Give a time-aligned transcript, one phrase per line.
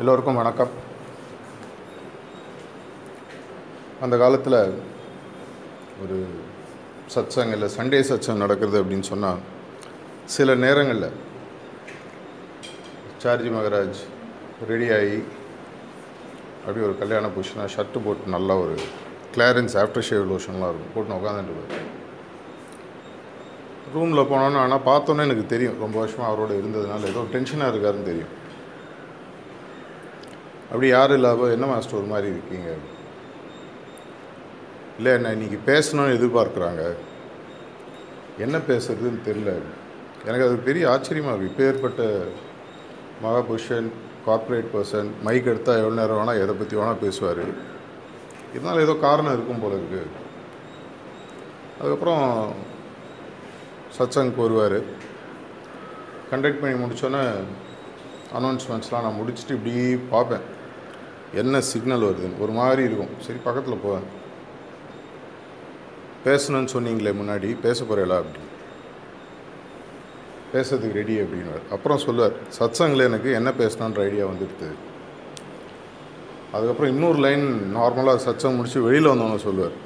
[0.00, 0.72] எல்லோருக்கும் வணக்கம்.
[4.04, 4.56] அந்த காலத்தில்
[6.02, 6.16] ஒரு
[7.14, 9.40] சத்சங் இல்லை சண்டே சத்சங் நடக்கிறது அப்படின்னு சொன்னால்
[10.34, 11.16] சில நேரங்களில்
[13.22, 14.02] சார்ஜி மகராஜ்
[14.72, 15.18] ரெடி ஆகி
[16.66, 18.76] அப்படி ஒரு கல்யாண பொசிஷனாக ஷர்ட்டு போட்டு நல்லா ஒரு
[19.36, 20.94] கிளாரன்ஸ் ஆஃப்டர் ஷேவ் லோஷன்லாம் இருக்கும்.
[20.94, 21.84] போட்டு உட்காந்துட்டு
[23.94, 25.78] ரூமில் போனோன்னு ஆனால் பார்த்தோன்னே எனக்கு தெரியும்.
[25.84, 28.44] ரொம்ப வருஷமாக அவரோட இருந்ததுனால ஏதோ டென்ஷனாக இருக்காருன்னு தெரியும்.
[30.68, 32.70] அப்படி யாரும் இல்லாமல் என்ன மாஸ்டர் ஒரு மாதிரி இருக்கீங்க?
[34.98, 36.82] இல்லை என்ன இன்றைக்கி பேசணும்னு எதிர்பார்க்குறாங்க.
[38.44, 39.50] என்ன பேசுறதுன்னு தெரில
[40.26, 42.02] எனக்கு அது பெரிய ஆச்சரியமாக இருக்குது இப்பேற்பட்ட
[43.24, 43.88] மகாபுருஷன்
[44.26, 47.44] கார்ப்பரேட் பர்சன் மைக் எடுத்தால் எவ்வளோ நேரம் வேணால் எதை பற்றி வேணால் பேசுவார்.
[48.56, 50.24] இதனால் ஏதோ காரணம் இருக்கும் போல இருக்குது
[51.78, 52.24] அதுக்கப்புறம்
[53.98, 54.78] சத்சங்க்கு வருவார்
[56.32, 57.24] கண்டக்ட் பண்ணி முடித்தோன்னே
[58.38, 59.74] அனௌன்ஸ்மெண்ட்ஸ்லாம் நான் முடிச்சுட்டு இப்படி
[60.12, 60.46] பார்ப்பேன்.
[61.34, 62.40] என்ன சிக்னல் வருதுன்னு.
[62.40, 63.14] ஒரு மாதிரி இருக்கும்.
[63.26, 64.06] சரி பக்கத்தில் போவேன்
[66.24, 68.44] பேசணும்னு சொன்னீங்களே முன்னாடி பேச போகிறீங்களா அப்படி?
[70.52, 74.68] பேசுறதுக்கு ரெடி அப்படின்னு அப்புறம் சொல்லுவார் சத்சங்கில் எனக்கு என்ன பேசணுன்ற ஐடியா வந்துடுது.
[76.52, 79.84] அதுக்கப்புறம் இன்னொரு லைன் நார்மலாக சச்சம் முடித்து வெளியில் வந்தவங்க சொல்லுவார்.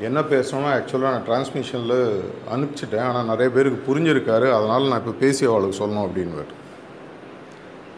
[0.00, 2.20] என்ன பேசணும்னா ஆக்சுவலாக நான் டிரான்ஸ்மிஷனில்
[2.54, 3.06] அனுப்பிச்சிட்டேன்.
[3.08, 4.50] ஆனால் நிறைய பேருக்கு புரிஞ்சிருக்காரு.
[4.52, 6.52] அதனால் நான் இப்போ பேசி அவளுக்கு சொல்லணும் அப்படின்வார்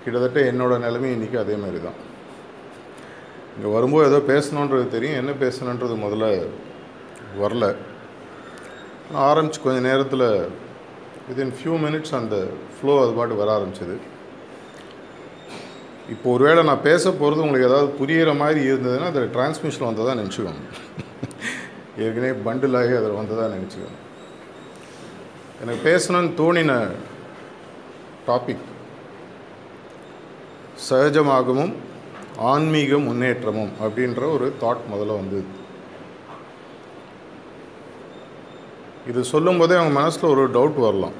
[0.08, 1.98] கிட்டத்தட்ட என்னோடய நிலைமை இன்றைக்கி அதே மாதிரி தான்.
[3.54, 6.26] இங்கே வரும்போது ஏதோ பேசணுன்றது தெரியும் என்ன பேசணுன்றது முதல்ல
[7.42, 7.66] வரல.
[9.28, 10.28] ஆரம்பிச்சு கொஞ்சம் நேரத்தில்
[11.28, 12.36] வித்தின் ஃபியூ மினிட்ஸ் அந்த
[12.74, 13.96] ஃப்ளோ அது பாட்டு வர ஆரம்பிச்சது.
[16.14, 20.62] இப்போ ஒருவேளை நான் பேச போகிறது உங்களுக்கு ஏதாவது புரிகிற மாதிரி இருந்ததுன்னா அதில் டிரான்ஸ்மிஷன் வந்ததாக நினச்சிக்கோங்க.
[22.04, 23.98] ஏற்கனவே பண்டில் ஆகி அதில் வந்ததாக நினச்சிக்கோங்க.
[25.62, 26.72] எனக்கு பேசணும்னு தோணின
[28.28, 28.64] டாபிக்
[30.88, 31.72] சகஜமாகவும்
[32.50, 35.46] ஆன்மீக முன்னேற்றமும் அப்படின்ற ஒரு தாட் முதல்ல வந்தது.
[39.10, 41.16] இது சொல்லும்போதே அவங்க மனசில் ஒரு டவுட் வரலாம்.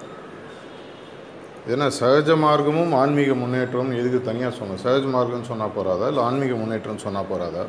[1.72, 4.80] ஏன்னா சகஜ மார்க்கமும் ஆன்மீக முன்னேற்றமும் எதுக்கு தனியாக சொன்னோம்?
[4.84, 7.64] சகஜ மார்க்கம்னு சொன்னால் போகிறாதா இல்லை ஆன்மீக முன்னேற்றம்னு சொன்னால் போகிறாதா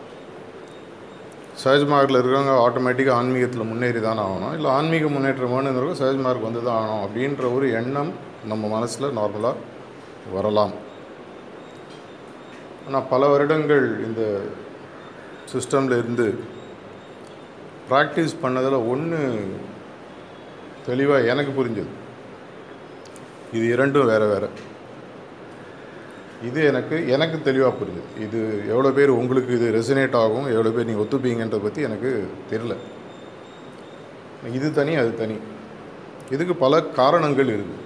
[1.62, 4.53] சகஜ மார்க்கில் இருக்கிறவங்க ஆட்டோமேட்டிக்காக ஆன்மீகத்தில் முன்னேறி தான் ஆகணும்.
[4.57, 8.12] இல்லை ஆன்மீக முன்னேற்றம் வேணுங்கிறவங்க சகஜ மார்க் வந்து தான் ஆகணும் அப்படின்ற ஒரு எண்ணம்
[8.51, 9.57] நம்ம மனசில் நார்மலாக
[10.35, 10.75] வரலாம்.
[12.89, 14.22] ஆனால் பல வருடங்கள் இந்த
[15.51, 16.25] சிஸ்டமில் இருந்து
[17.89, 19.19] ப்ராக்டிஸ் பண்ணதில் ஒன்று
[20.88, 21.91] தெளிவாக எனக்கு புரிஞ்சது.
[23.57, 24.50] இது இரண்டும் வேறு வேறு.
[26.47, 28.09] இது எனக்கு எனக்கு தெளிவாக புரிஞ்சுது.
[28.25, 28.39] இது
[28.73, 32.11] எவ்வளோ பேர் உங்களுக்கு இது ரெசினேட் ஆகும் எவ்வளோ பேர் நீங்கள் ஒத்துப்பீங்கன்றதை பற்றி எனக்கு
[32.53, 32.75] தெரில
[34.57, 35.38] இது தனி அது தனி.
[36.35, 37.78] இதுக்கு பல காரணங்கள் இருக்குது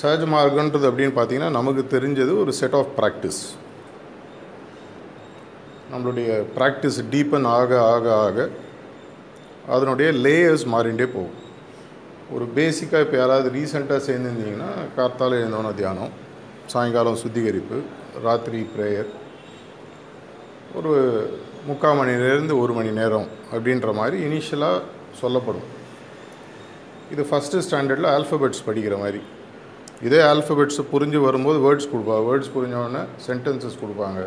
[0.00, 3.40] சஹஜ மார்க்கன்றது அப்படின்னு பார்த்தீங்கன்னா நமக்கு தெரிஞ்சது ஒரு செட் ஆஃப் ப்ராக்டிஸ்
[5.92, 8.48] நம்மளுடைய ப்ராக்டிஸ் டீப்பன் ஆக ஆக ஆக
[9.74, 11.36] அதனுடைய லேயர்ஸ் மாறிண்டே போகும்.
[12.34, 16.12] ஒரு பேசிக்காக இப்போ யாராவது ரீசெண்டாக சேர்ந்துருந்தீங்கன்னா கார்த்தால் எழுந்தோன தியானம்
[16.72, 17.78] சாயங்காலம் சுத்திகரிப்பு
[18.26, 19.10] ராத்திரி ப்ரேயர்
[20.78, 20.92] ஒரு
[21.68, 24.86] முக்கால் மணி நேரம்ந்து ஒரு மணி நேரம் அப்படின்ற மாதிரி இனிஷியலாக
[25.20, 25.68] சொல்லப்படும்.
[27.12, 29.22] இது ஃபஸ்ட்டு ஸ்டாண்டர்டில் ஆல்ஃபபெட்ஸ் படிக்கிற மாதிரி.
[30.06, 34.20] இதே ஆல்ஃபபெட்ஸ் புரிஞ்சு வரும்போது வேர்ட்ஸ் கொடுப்பாங்க வேர்ட்ஸ் புரிஞ்சோடனே சென்டென்சஸ் கொடுப்பாங்க.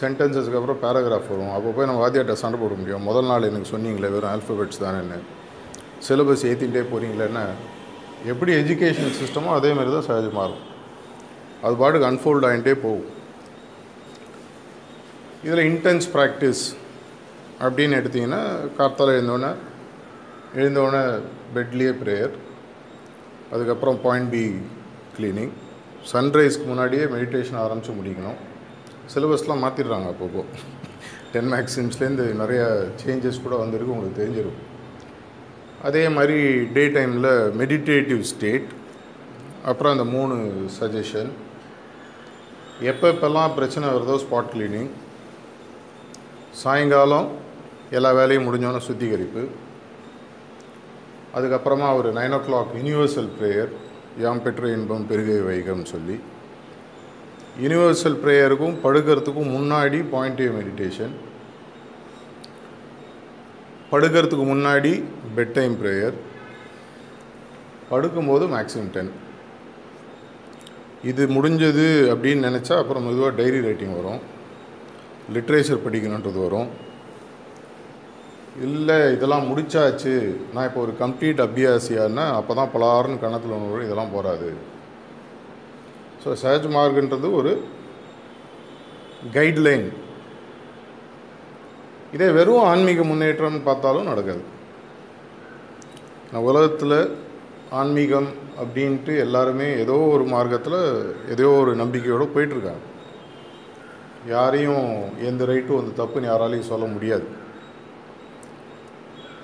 [0.00, 1.52] சென்டென்சஸ்க்கு அப்புறம் பேராகிராஃப் வரும்.
[1.56, 3.06] அப்போ போய் நம்ம வாத்தியாட்ட சண்டை போட முடியும்.
[3.08, 5.18] முதல் நாள் எனக்கு சொன்னீங்களே வெறும் ஆல்ஃபபெட்ஸ் தானேன்னு.
[6.06, 7.44] சிலபஸ் ஏற்றிகிட்டே போகிறீங்களேன்னு
[8.32, 10.62] எப்படி எஜுகேஷன் சிஸ்டமோ அதே மாதிரி தான் சகஜமாக மாறும்
[11.64, 13.08] அது பாட்டுக்கு அன்ஃபோல்ட் ஆகிட்டே போகும்.
[15.46, 16.64] இதில் இன்டென்ஸ் ப்ராக்டிஸ்
[17.64, 18.42] அப்படின்னு எடுத்திங்கன்னா
[18.78, 19.50] கார்த்தால் எழுந்தோடனே
[20.60, 21.02] எழுந்தோடனே
[21.56, 22.34] பெட்லேயே ப்ரேயர்
[23.52, 24.44] அதுக்கப்புறம் பாயிண்ட் பி
[25.18, 25.52] க்ளீனிங்
[26.12, 28.38] சன்ரைஸ்க்கு முன்னாடியே மெடிடேஷன் ஆரம்பித்து முடிக்கணும்.
[29.14, 30.44] சிலபஸ்லாம் மாற்றிடுறாங்க அப்பப்போ.
[31.32, 32.62] டென் மேக்ஸிம்ஸ்லேருந்து நிறைய
[33.04, 34.70] சேஞ்சஸ் கூட வந்திருக்கு உங்களுக்கு தெரிஞ்சிருக்கும்
[35.82, 36.38] அதே மாதிரி
[36.74, 37.30] டே டைமில்
[37.60, 38.68] மெடிடேட்டிவ் ஸ்டேட்
[39.64, 40.34] அப்புறம் அந்த மூணு
[40.80, 41.30] சஜஷன்
[42.90, 44.90] எப்பப்பெல்லாம் பிரச்சனை வருதோ ஸ்பாட் கிளீனிங்
[46.62, 47.28] சாயங்காலம்
[47.90, 49.42] எல்லா வேலையும் முடிஞ்சோன்னே சுத்திகரிப்பு.
[51.36, 53.72] அதுக்கப்புறமா ஒரு nine o'clock universal prayer
[54.18, 56.20] யாம் பெற்ற இன்பம் பெருகை வைகம்னு சொல்லி
[57.62, 61.14] யூனிவர்சல் ப்ரேயருக்கும் படுக்கிறதுக்கும் முன்னாடி பாயிண்ட் மெடிடேஷன்
[63.90, 65.02] படுக்கிறதுக்கு முன்னாடி
[65.36, 66.14] பெட் டைம் ப்ரேயர்
[67.90, 69.12] படுக்கும்போது மேக்ஸிமம் டென்
[71.04, 74.20] இது முடிஞ்சது அப்படின்னு நினச்சா அப்புறம் மெதுவாக டைரி ரைட்டிங் வரும்.
[75.34, 76.68] லிட்ரேச்சர் படிக்கணுன்றது வரும்.
[78.66, 80.14] இல்லை இதெல்லாம் முடிச்சாச்சு.
[80.54, 84.50] நான் இப்போ ஒரு கம்ப்ளீட் அபியாசியான்னா அப்போ தான் பலாருன்னு கணத்தில் ஒன்று இதெல்லாம் போகாது
[86.22, 87.52] ஸோ சஹஜ் மார்க்ன்றது ஒரு
[89.36, 89.88] கைட்லைன்
[92.16, 94.42] இதே வெறும் ஆன்மீக முன்னேற்றம்னு பார்த்தாலும் நடக்காது.
[96.30, 96.98] நான் உலகத்தில்
[97.80, 98.30] ஆன்மீகம்
[98.62, 100.80] அப்படின்ட்டு எல்லாருமே ஏதோ ஒரு மார்க்கத்தில்
[101.34, 102.86] ஏதோ ஒரு நம்பிக்கையோடு போயிட்டுருக்காங்க
[104.34, 104.88] யாரையும்
[105.30, 107.26] எந்த ரைட்டும் அந்த தப்புன்னு யாராலையும் சொல்ல முடியாது.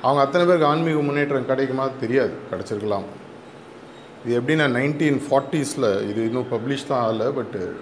[0.02, 1.88] அவங்க அத்தனை பேருக்கு ஆன்மீக முன்னேற்றம் கிடைக்குமா?
[2.00, 2.32] தெரியாது.
[2.50, 3.06] கிடச்சிருக்கலாம்.
[4.24, 7.76] இது எப்படின்னா நைன்டீன் ஃபார்ட்டிஸில் இது இன்னும் பப்ளிஷ் தான் ஆகலை பட்டு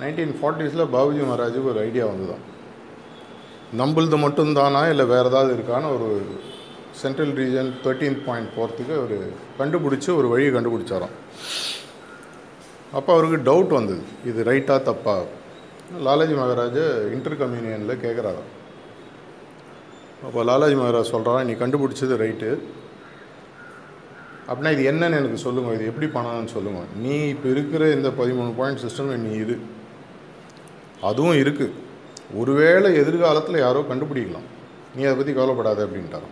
[0.00, 2.42] நைன்டீன் ஃபார்ட்டிஸில் பாபுஜி மகாராஜுக்கு ஒரு ஐடியா வந்துதான்
[3.78, 6.22] நம்மளது மட்டும்தானா இல்லை வேறு ஏதாவது இருக்கான்னு ஒரு
[7.02, 9.16] சென்ட்ரல் ரீஜன் தேர்ட்டீன் பாயிண்ட் போகிறதுக்கு அவர்
[9.58, 11.14] கண்டுபிடிச்சி ஒரு வழியை கண்டுபிடிச்சாராம்.
[12.92, 14.02] அப்போ அவருக்கு டவுட் வந்தது.
[14.26, 15.22] இது ரைட்டாக தப்பா?
[16.00, 16.82] லாலாஜி மகாராஜ்
[17.12, 18.50] இன்டர் கம்யூனியனில் கேட்குறாராம்
[20.26, 22.50] அப்போ லாலாஜி மகாராஜ் சொல்கிறாரா நீ கண்டுபிடிச்சது ரைட்டு.
[24.48, 28.82] அப்படின்னா இது என்னன்னு எனக்கு சொல்லுங்கள் இது எப்படி பண்ணணும்னு சொல்லுங்கள் நீ இப்போ இருக்கிற இந்த பதிமூணு பாயிண்ட்
[28.84, 29.56] சிஸ்டம் நீ இரு.
[31.10, 31.78] அதுவும் இருக்குது
[32.40, 34.48] ஒருவேளை எதிர்காலத்தில் யாரோ கண்டுபிடிக்கலாம்.
[34.94, 36.28] நீ அதை பற்றி கவலைப்படாத அப்படின்ட்டாரோ.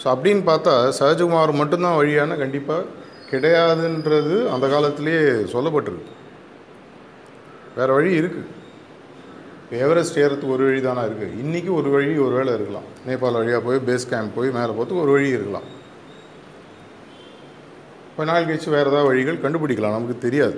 [0.00, 2.88] ஸோ அப்படின்னு பார்த்தா சஹஜகுமார் மட்டும்தான் வழியான கண்டிப்பாக
[3.30, 5.18] கிடையாதுன்றது அந்த காலத்திலே
[5.54, 6.12] சொல்லப்பட்டிருக்கு.
[7.76, 8.48] வேறு வழி இருக்குது
[9.80, 12.88] எவரெஸ்ட் ஏறத்துக்கு ஒரு வழி தானே இருக்குது இன்றைக்கி ஒரு வழி ஒரு வேளை இருக்கலாம்.
[13.06, 15.66] நேபாள் வழியாக போய் பேஸ் கேம்ப் போய் மேலே போகிறதுக்கு ஒரு வழி இருக்கலாம்.
[18.10, 19.96] இப்போ நாள் கழிச்சு வேறு ஏதாவது வழிகள் கண்டுபிடிக்கலாம்.
[19.96, 20.56] நமக்கு தெரியாது.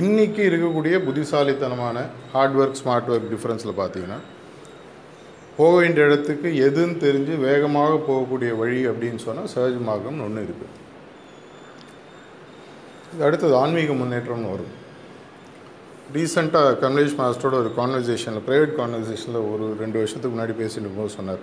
[0.00, 1.98] இன்றைக்கி இருக்கக்கூடிய புத்திசாலித்தனமான
[2.32, 4.18] ஹார்ட் ஒர்க் ஸ்மார்ட் ஒர்க் டிஃப்ரென்ஸில் பார்த்தீங்கன்னா
[5.58, 10.74] போக வேண்டிய இடத்துக்கு எதுன்னு தெரிஞ்சு வேகமாக போகக்கூடிய வழி அப்படின்னு சொன்னால் சஹஜ மார்க்கம்னு ஒன்று இருக்குது
[13.12, 14.74] இது அடுத்தது ஆன்மீக முன்னேற்றம்னு வரும்.
[16.14, 21.38] ரீசெண்டாக கமலேஷ் மாஸ்டரோட ஒரு கான்வர்சேஷனில் ப்ரைவேட் கான்வர்சேஷனில் ஒரு ரெண்டு வருஷத்துக்கு முன்னாடி பேசிட்டு போது சொன்னார்.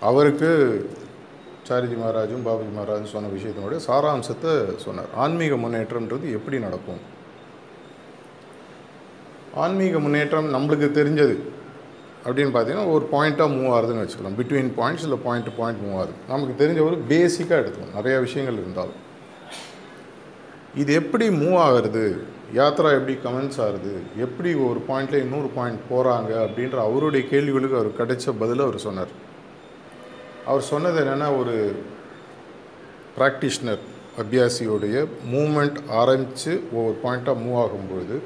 [0.00, 0.50] அவருக்கு
[1.68, 5.08] சாரிஜி மகாராஜும் பாபுஜி மகாராஜும் சொன்ன விஷயத்தினுடைய சாராம்சத்தை சொன்னார்.
[5.14, 7.00] ஆன்மீக முன்னேற்றம்ன்றது எப்படி நடக்கும்?
[9.54, 11.36] ஆன்மீக முன்னேற்றம் நம்மளுக்கு தெரிஞ்சது
[12.24, 14.38] அப்படின்னு பார்த்தீங்கன்னா ஒரு பாயிண்ட்டாக மூவ் ஆகுதுன்னு வச்சுக்கலாம்.
[14.38, 16.12] பிட்வீன் பாயிண்ட்ஸ் இல்லை பாயிண்ட் டு பாயிண்ட் மூவ் ஆகுது.
[16.28, 17.96] நமக்கு தெரிஞ்ச ஒரு பேசிக்காக எடுத்துக்கணும்.
[17.98, 19.06] நிறையா விஷயங்கள் இருந்தாலும்.
[20.82, 22.02] இது எப்படி மூவ் ஆகிறது?
[22.58, 23.92] யாத்ரா எப்படி கமெண்ட்ஸ் ஆகுது
[24.24, 29.12] எப்படி ஒரு பாயிண்டில் இன்னொரு பாயிண்ட் போகிறாங்க அப்படின்ற அவருடைய கேள்விகளுக்கு அவர் கிடைச்ச பதில் அவர் சொன்னார்.
[30.50, 31.56] அவர் சொன்னது என்னென்னா ஒரு
[33.18, 33.84] ப்ராக்டிஷ்னர்
[34.22, 34.96] அபியாசியோடைய
[35.34, 38.18] மூமெண்ட் ஆரம்பித்து ஒவ்வொரு பாயிண்ட்டாக மூவ் ஆகும்பொழுது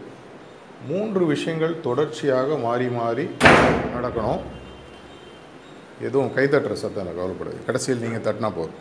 [0.91, 3.27] மூன்று விஷயங்கள் தொடர்ச்சியாக மாறி மாறி
[3.97, 4.43] நடக்கணும்.
[6.07, 8.81] எதுவும் கைத்தட்டுற சத்தம் எனக்கு கவலைப்படாது கடைசியில் நீங்கள் தட்டினா போதும்.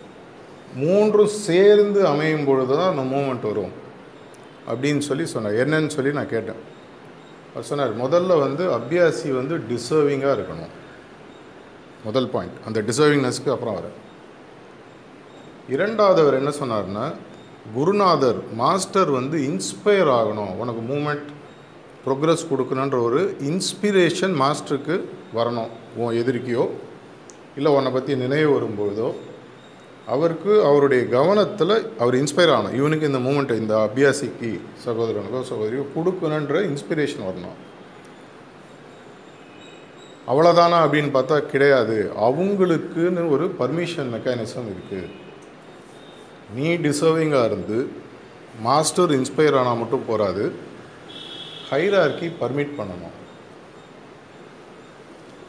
[0.75, 3.73] மூன்றும் சேர்ந்து அமையும் பொழுது தான் அந்த மூமெண்ட் வரும்.
[4.71, 5.53] அப்படின்னு சொல்லி சொன்னார்.
[5.53, 6.61] என்னன்னு சொல்லி நான் கேட்டேன்.
[7.51, 10.71] அவர் சொன்னார் முதல்ல வந்து அபியாசி வந்து டிசர்விங்காக இருக்கணும்.
[12.03, 13.87] முதல் பாயிண்ட் அந்த டிசர்விங்னஸ்க்கு அப்புறம் வர
[15.69, 17.13] இரண்டாவது அவர் என்ன சொன்னார்னா
[17.73, 20.53] குருநாதர் மாஸ்டர் வந்து இன்ஸ்பயர் ஆகணும்.
[20.61, 21.27] உனக்கு மூமெண்ட்
[22.05, 25.01] ப்ரோக்ரஸ் கொடுக்கணுன்ற ஒரு இன்ஸ்பிரேஷன் மாஸ்டருக்கு
[25.35, 25.69] வரணும்.
[25.95, 26.69] உன் எதிர்க்கியோ
[27.55, 29.13] இல்லை உன்னை பற்றி நினைவு வரும்பொழுதோ
[30.07, 34.51] அவருக்கு அவருடைய கவனத்தில் அவர் இன்ஸ்பயர் ஆகணும் இவனுக்கு இந்த மூமெண்ட்டை இந்த அபியாசிக்கு
[34.85, 37.57] சகோதரனுக்கோ சகோதரியோ கொடுக்கணுன்ற இன்ஸ்பிரேஷன் வரணும்.
[40.31, 42.11] அவ்வளோதானா அப்படின்னு பார்த்தா கிடையாது.
[42.27, 45.09] அவங்களுக்குன்னு ஒரு பர்மிஷன் மெக்கானிசம் இருக்குது
[46.55, 47.79] நீ டிசர்விங்காக இருந்து
[48.61, 50.45] மாஸ்டர் இன்ஸ்பயர் ஆனால் மட்டும் போகாது
[51.71, 53.15] ஹைரார்கி பர்மிட் பண்ணணும்.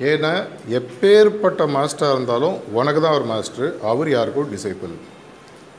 [0.00, 4.94] ஏன்னா எப்பேற்பட்ட மாஸ்டராக இருந்தாலும் உனக்கு தான் அவர் மாஸ்டர் அவர் யாருக்கும் டிசைபிள்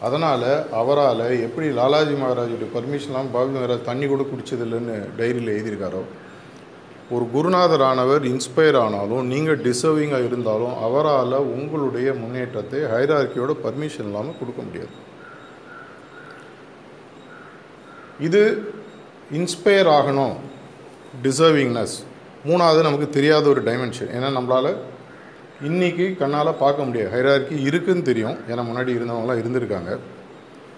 [0.02, 6.04] அதனால் அவரால் எப்படி லாலாஜி மகாராஜுடைய பர்மிஷன்லாம் பாபி மகாராஜ் தண்ணி கூட குடிச்சதில்லைன்னு டைரியில் எழுதியிருக்காரோ
[7.12, 14.62] ஒரு குருநாதர் ஆனவர் இன்ஸ்பயர் ஆனாலும் நீங்கள் டிசர்விங்காக இருந்தாலும் அவரால் உங்களுடைய முன்னேற்றத்தை ஹைரார்கியோட பர்மிஷன் இல்லாமல் கொடுக்க
[14.62, 14.94] முடியாது.
[18.20, 18.74] இது
[19.32, 20.36] இன்ஸ்பயர் ஆகணும்
[21.24, 22.04] டிசர்விங்னஸ்
[22.46, 24.76] மூணாவது நமக்கு தெரியாத ஒரு டைமென்ஷன் ஏன்னா நம்மளால்
[25.68, 27.12] இன்றைக்கி கண்ணால் பார்க்க முடியாது.
[27.12, 28.38] ஹைரார்கி இருக்குதுன்னு தெரியும்.
[28.50, 29.98] ஏன்னா முன்னாடி இருந்தவங்களாம் இருந்திருக்காங்க.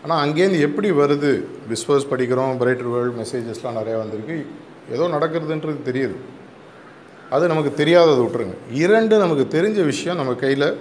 [0.04, 1.44] ஆனால் அங்கேருந்து எப்படி வருது?
[1.70, 4.46] விஸ்வஸ் படிக்கிறோம் பிரைட்டர் வேர்ல்டு மெசேஜஸ்லாம் நிறையா வந்திருக்கு.
[4.92, 6.16] ஏதோ நடக்கிறதுன்றது தெரியுது.
[7.30, 8.54] அது நமக்கு தெரியாததை விட்டுருங்க.
[8.72, 10.78] இரண்டு நமக்கு தெரிஞ்ச விஷயம் நம்ம கையில்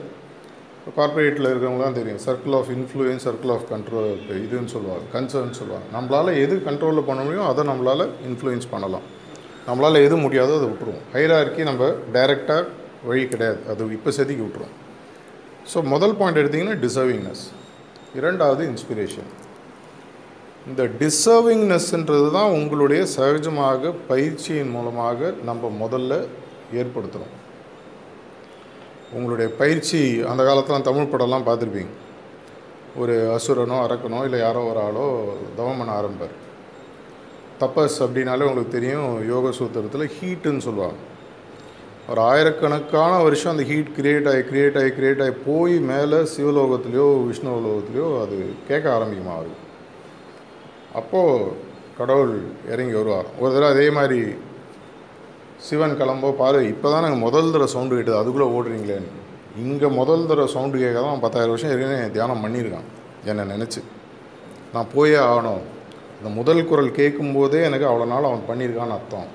[0.96, 2.18] கார்ப்பரேட்டில் இருக்கிறவங்களாம் தெரியும்.
[2.26, 5.86] Circle of influence circle of control இதுன்னு சொல்லுவாங்க கன்சர்ன் சொல்லுவாங்க.
[5.92, 9.13] நம்மளால் எது கண்ட்ரோலில் பண்ண முடியும் அதை நம்மளால் இன்ஃப்ளூயன்ஸ் பண்ணலாம்.
[9.66, 11.04] நம்மளால் எது முடியாதோ அதை விட்டுருவோம்.
[11.14, 12.64] ஹைரார்க்கி நம்ம டைரெக்டாக
[13.08, 13.60] வழி கிடையாது.
[13.70, 14.74] அது இப்போ செதுக்கி விட்டுருவோம்.
[15.72, 17.44] ஸோ முதல் பாயிண்ட் எடுத்திங்கன்னா டிசர்விங்னஸ்
[18.18, 19.30] இரண்டாவது இன்ஸ்பிரேஷன்
[20.70, 26.12] இந்த டிசர்விங்னஸ்ன்றது தான் உங்களுடைய சகஜமாக பயிற்சியின் மூலமாக நம்ம முதல்ல
[26.80, 27.34] ஏற்படுத்துகிறோம்
[29.16, 31.92] உங்களுடைய பயிற்சி அந்த காலத்தில் தமிழ் படம்லாம் பார்த்துருப்பீங்க.
[33.02, 35.04] ஒரு அசுரனோ அரக்கனோ இல்லை யாரோ ஒரு ஆளோ
[35.58, 35.92] தவம் பண்ண
[37.62, 40.96] தபஸ் அப்படின்னாலே உங்களுக்கு தெரியும் யோக சூத்திரத்தில் ஹீட்டுன்னு சொல்லுவாங்க.
[42.12, 47.52] ஒரு ஆயிரக்கணக்கான வருஷம் அந்த ஹீட் கிரியேட் ஆகி கிரியேட் ஆகி கிரியேட் ஆகி போய் மேலே சிவலோகத்துலேயோ விஷ்ணு
[47.66, 49.62] லோகத்துலேயோ அது கேட்க ஆரம்பிக்குமா அவருக்கு
[51.00, 51.52] அப்போது
[51.98, 52.34] கடவுள்
[52.72, 53.28] இறங்கி வருவார்.
[53.40, 54.18] ஒரு தடவை அதே மாதிரி
[55.66, 59.12] சிவன் கிளம்போ பாரு இப்போ தான் நாங்கள் முதல் தடவை சவுண்டு கேட்டது அதுக்குள்ளே ஓடுறீங்களேன்னு
[59.64, 62.88] இங்கே முதல் தடவை சவுண்டு கேட்க தான் பத்தாயிரம் வருஷம் ஏற்கனவே தியானம் பண்ணியிருக்கான்.
[63.30, 63.80] என்னை நினச்சி.
[64.74, 65.62] நான் போயே ஆகணும்.
[66.18, 69.30] அந்த முதல் குரல் கேட்கும்போதே எனக்கு அவ்வளோ நாள் அவன் பண்ணியிருக்கான்னு அர்த்தம்.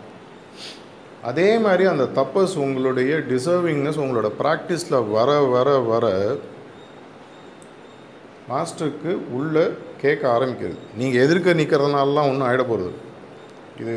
[1.29, 6.05] அதே மாதிரி அந்த தப்பஸ் உங்களுடைய டிசர்விங்னஸ் உங்களோட ப்ராக்டிஸில் வர வர வர
[8.51, 9.65] மாஸ்டருக்கு உள்ளே
[10.01, 12.93] கேட்க ஆரம்பிக்கிறது நீங்கள் எதிர்க்க நிற்கிறதுனாலலாம் ஒன்றும் ஆகிட போகிறது
[13.81, 13.95] இது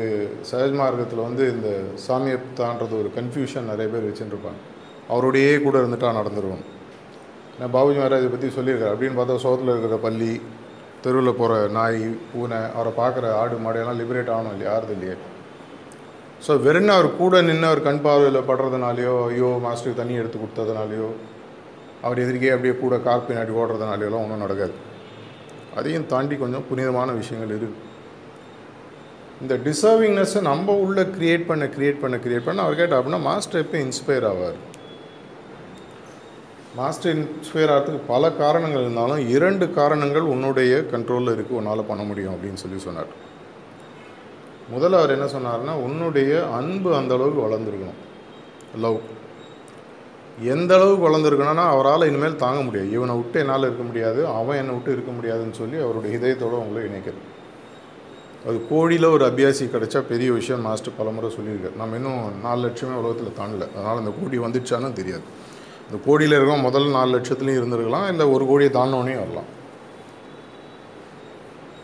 [0.51, 1.69] சஹஜ் மார்க்கத்தில் வந்து இந்த
[2.07, 4.61] சாமியத்தான்றது ஒரு கன்ஃபியூஷன் நிறைய பேர் வச்சுருப்பாங்க
[5.13, 6.63] அவரோடையே கூட இருந்துட்டா நடந்துருவோம்.
[7.59, 10.31] நான் பாபுஜி மகாராஜை பற்றி சொல்லியிருக்காரு அப்படின்னு பார்த்தா சோத்தில் இருக்கிற பள்ளி
[11.03, 11.99] தெருவில் போகிற நாய்
[12.31, 14.71] பூனை அவரை பார்க்குற ஆடு மாடையெல்லாம் லிபரேட் ஆகணும் இல்லையா?
[14.73, 15.15] யாருது இல்லையே?
[16.45, 21.09] ஸோ வெறும் அவர் கூட நின்று அவர் கண் பார்வையில் படுறதுனாலையோ ஐயோ மாஸ்டருக்கு தண்ணி எடுத்து கொடுத்ததுனாலையோ
[22.05, 24.75] அவர் எதிர்க்கே அப்படியே கூட கார் பின்னாடி ஓடுறதுனாலையோலாம் ஒன்றும் நடக்காது.
[25.79, 27.79] அதையும் தாண்டி கொஞ்சம் புனிதமான விஷயங்கள் இருக்குது
[29.43, 33.77] இந்த டிசர்விங்னஸ்ஸை நம்ம உள்ளே க்ரியேட் பண்ண க்ரியேட் பண்ண க்ரியேட் பண்ண அவர் கேட்டால் அப்படின்னா மாஸ்டர் எப்போ
[33.85, 34.59] இன்ஸ்பயர் ஆவார்.
[36.77, 42.61] மாஸ்டர் இன்ஸ்பயர் ஆகிறதுக்கு பல காரணங்கள் இருந்தாலும் இரண்டு காரணங்கள் உன்னுடைய கண்ட்ரோலில் இருக்குது உன்னால் பண்ண முடியும் அப்படின்னு
[42.61, 43.11] சொல்லி சொன்னார்.
[44.73, 47.99] முதல்ல அவர் என்ன சொன்னார்னா உன்னுடைய அன்பு அந்த அளவுக்கு வளர்ந்துருக்கணும்.
[48.85, 48.99] லவ்
[50.53, 52.89] எந்த அளவுக்கு வளர்ந்துருக்கணும்னா அவரால் இனிமேல் தாங்க முடியாது.
[52.91, 57.23] இவனை விட்டு என்னால் இருக்க முடியாது அவன் என்னை விட்டு இருக்க முடியாதுன்னு சொல்லி அவருடைய இதயத்தோடு உங்களை இணைக்கிறது.
[58.47, 61.75] அது கோடியில் ஒரு அபியாசி கிடைச்சா பெரிய விஷயம் மாஸ்டர் பலமுறை சொல்லியிருக்காரு.
[61.75, 63.67] நம்ம இன்னும் நாலு லட்சமே உலகத்தில் தாண்டல.
[63.75, 65.25] அதனால் அந்த கோடி வந்துச்சான்னு தெரியாது.
[65.87, 69.49] இந்த கோடியில் இருக்கோம் முதல் நாலு லட்சத்துலேயும் இருந்திருக்கலாம் இல்லை ஒரு கோடியை தாண்டோனே வரலாம்.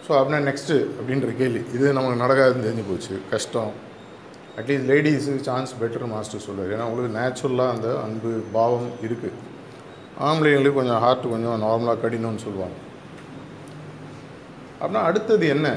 [0.06, 1.62] ஸோ அப்படின்னா நெக்ஸ்ட்டு அப்படின்ற கேள்வி.
[1.75, 3.15] இது நமக்கு நடக்காதுன்னு தெரிஞ்சு போச்சு.
[3.34, 3.72] கஷ்டம்.
[4.60, 9.38] அட்லீஸ்ட் லேடிஸுக்கு சான்ஸ் பெட்டர் மாஸ்டர் சொல்லுவார் ஏன்னா உங்களுக்கு நேச்சுரலாக அந்த அன்பு பாவம் இருக்குது
[10.27, 12.77] ஆம்பளைங்களுக்கு கொஞ்சம் ஹார்ட் கொஞ்சம் நார்மலாக கடினம்னு சொல்லுவாங்க.
[14.79, 15.68] அப்படின்னா அடுத்தது என்ன?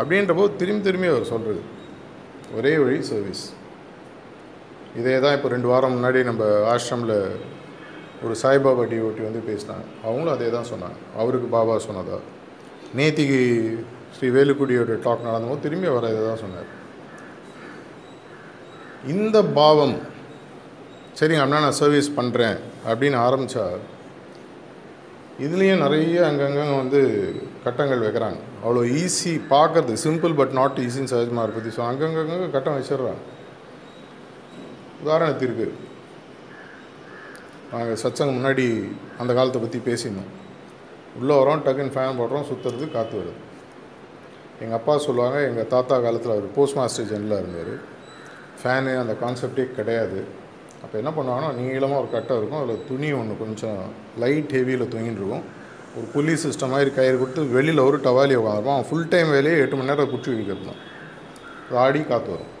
[0.00, 1.62] அப்படின்றப்போ திரும்பி திரும்பி அவர் சொல்கிறது
[2.56, 3.44] ஒரே வழி சர்வீஸ்
[5.00, 7.16] இதே தான் இப்போ ரெண்டு வாரம் முன்னாடி நம்ம ஆஷ்ரமில்
[8.24, 9.84] ஒரு சாய்பாபா டிஓட்டி வந்து பேசினாங்க.
[10.06, 10.98] அவங்களும் அதே தான் சொன்னாங்க.
[11.22, 12.18] அவருக்கு பாபா சொன்னதா.
[12.98, 13.40] நேத்திக்கு
[14.16, 16.70] ஸ்ரீ வேலுக்குடியோட டாக் நடந்தபோது திரும்பி அவர் இதை தான் சொன்னார்.
[19.14, 19.96] இந்த பாவம்
[21.18, 22.56] சரிங்க அப்படின்னா நான் சர்வீஸ் பண்ணுறேன்
[22.88, 23.66] அப்படின்னு ஆரம்பித்தா
[25.44, 27.00] இதுலேயும் நிறைய அங்கங்கே வந்து
[27.64, 28.38] கட்டங்கள் வைக்கிறாங்க.
[28.64, 33.22] அவ்வளோ ஈஸி பார்க்கறது சிம்பிள் பட் நாட் ஈஸின்னு சஹஜ்மார் பற்றி ஸோ அங்கங்கே கட்டம் வச்சிடுறாங்க.
[35.02, 35.66] உதாரணத்திற்கு
[37.72, 38.64] நாங்கள் சச்சங்க முன்னாடி
[39.22, 40.32] அந்த காலத்தை பற்றி பேசியிருந்தோம்
[41.18, 43.34] உள்ளே வரோம் டக்குன்னு ஃபேன் போடுறோம் சுற்றுறது காற்று வருது.
[44.62, 47.74] எங்கள் அப்பா சொல்லுவாங்க எங்கள் தாத்தா காலத்தில் அவர் போஸ்ட் மாஸ்டர் ஜெனரலாக இருந்தார்.
[48.60, 50.20] ஃபேனு அந்த கான்செப்டே கிடையாது.
[50.84, 53.80] அப்போ என்ன பண்ணுவாங்கன்னா நீளமாக ஒரு கட்டை இருக்கும் அதில் துணி ஒன்று கொஞ்சம்
[54.22, 55.46] லைட் ஹெவியில் தொங்கிட்டு இருக்கும்.
[55.98, 58.78] ஒரு புலி சிஸ்டம் மாதிரி கயிறு கொடுத்து வெளியில் ஒரு டவாலி உட்காந்துருப்பான்.
[58.78, 60.82] அவன் ஃபுல் டைம் வேலையே எட்டு மணி நேரம் குச்சி வைக்கிறது தான்
[61.84, 62.52] ஆடி காற்று வரும்.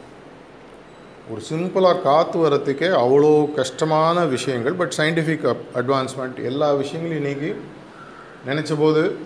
[1.30, 7.54] ஒரு சிம்பிளாக காற்று வரத்துக்கே அவ்வளோ கஷ்டமான விஷயங்கள் பட் சயின்டிஃபிக் அப் அட்வான்ஸ்மெண்ட் எல்லா விஷயங்களையும் இன்றைக்கி
[8.46, 9.16] நினச்ச போது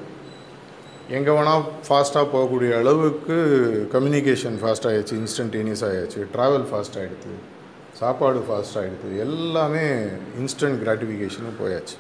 [1.10, 3.36] எங்கே வேணால் ஃபாஸ்ட்டாக போகக்கூடிய அளவுக்கு
[3.92, 7.34] கம்யூனிகேஷன் ஃபாஸ்ட் ஆகிடுச்சு இன்ஸ்டன்டேனியஸ் ஆகிடுச்சு ட்ராவல் ஃபாஸ்ட் ஆகிடுது
[7.92, 9.84] சாப்பாடு ஃபாஸ்ட் ஆகிடுது எல்லாமே
[10.40, 11.96] இன்ஸ்டன்ட் கிராட்டிஃபிகேஷனும் போயாச்சு.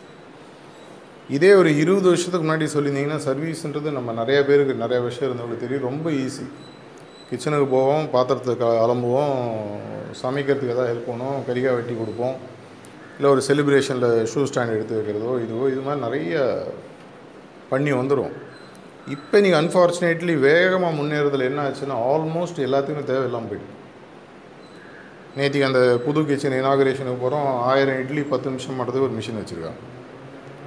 [1.28, 6.10] இதே ஒரு இருபது வருஷத்துக்கு முன்னாடி சொல்லியிருந்தீங்கன்னா சர்வீஸ்ன்றது நம்ம நிறைய பேருக்கு நிறைய விஷயம் இருந்தவங்களுக்கு தெரியும் ரொம்ப
[6.10, 6.46] ஈஸி
[7.30, 9.34] கிச்சனுக்கு போவோம் பாத்திரத்தை க அலம்புவோம்
[10.22, 12.36] சமைக்கிறதுக்கு எதாவது ஹெல்ப் பண்ணுவோம் கறிக்காய் வெட்டி கொடுப்போம்.
[13.16, 16.40] இல்லை ஒரு செலிப்ரேஷனில் ஷூ ஸ்டாண்ட் எடுத்து வைக்கிறதோ இதுவோ இது மாதிரி நிறைய
[17.72, 18.32] பண்ணி வந்துடும்
[19.14, 23.78] இப்போ நீங்கள் அன்ஃபார்ச்சுனேட்லி வேகமாக முன்னேறதில் என்ன ஆச்சுன்னா ஆல்மோஸ்ட் எல்லாத்துக்குமே தேவையில்லாமல் போயிட்டு
[25.38, 29.80] நேற்றுக்கு அந்த புது கிச்சன் இனாகரேஷனுக்கு போகிறோம் ஆயிரம் இட்லி பத்து நிமிஷம் பண்ணுறதுக்கு ஒரு மிஷின் வச்சுருக்காங்க.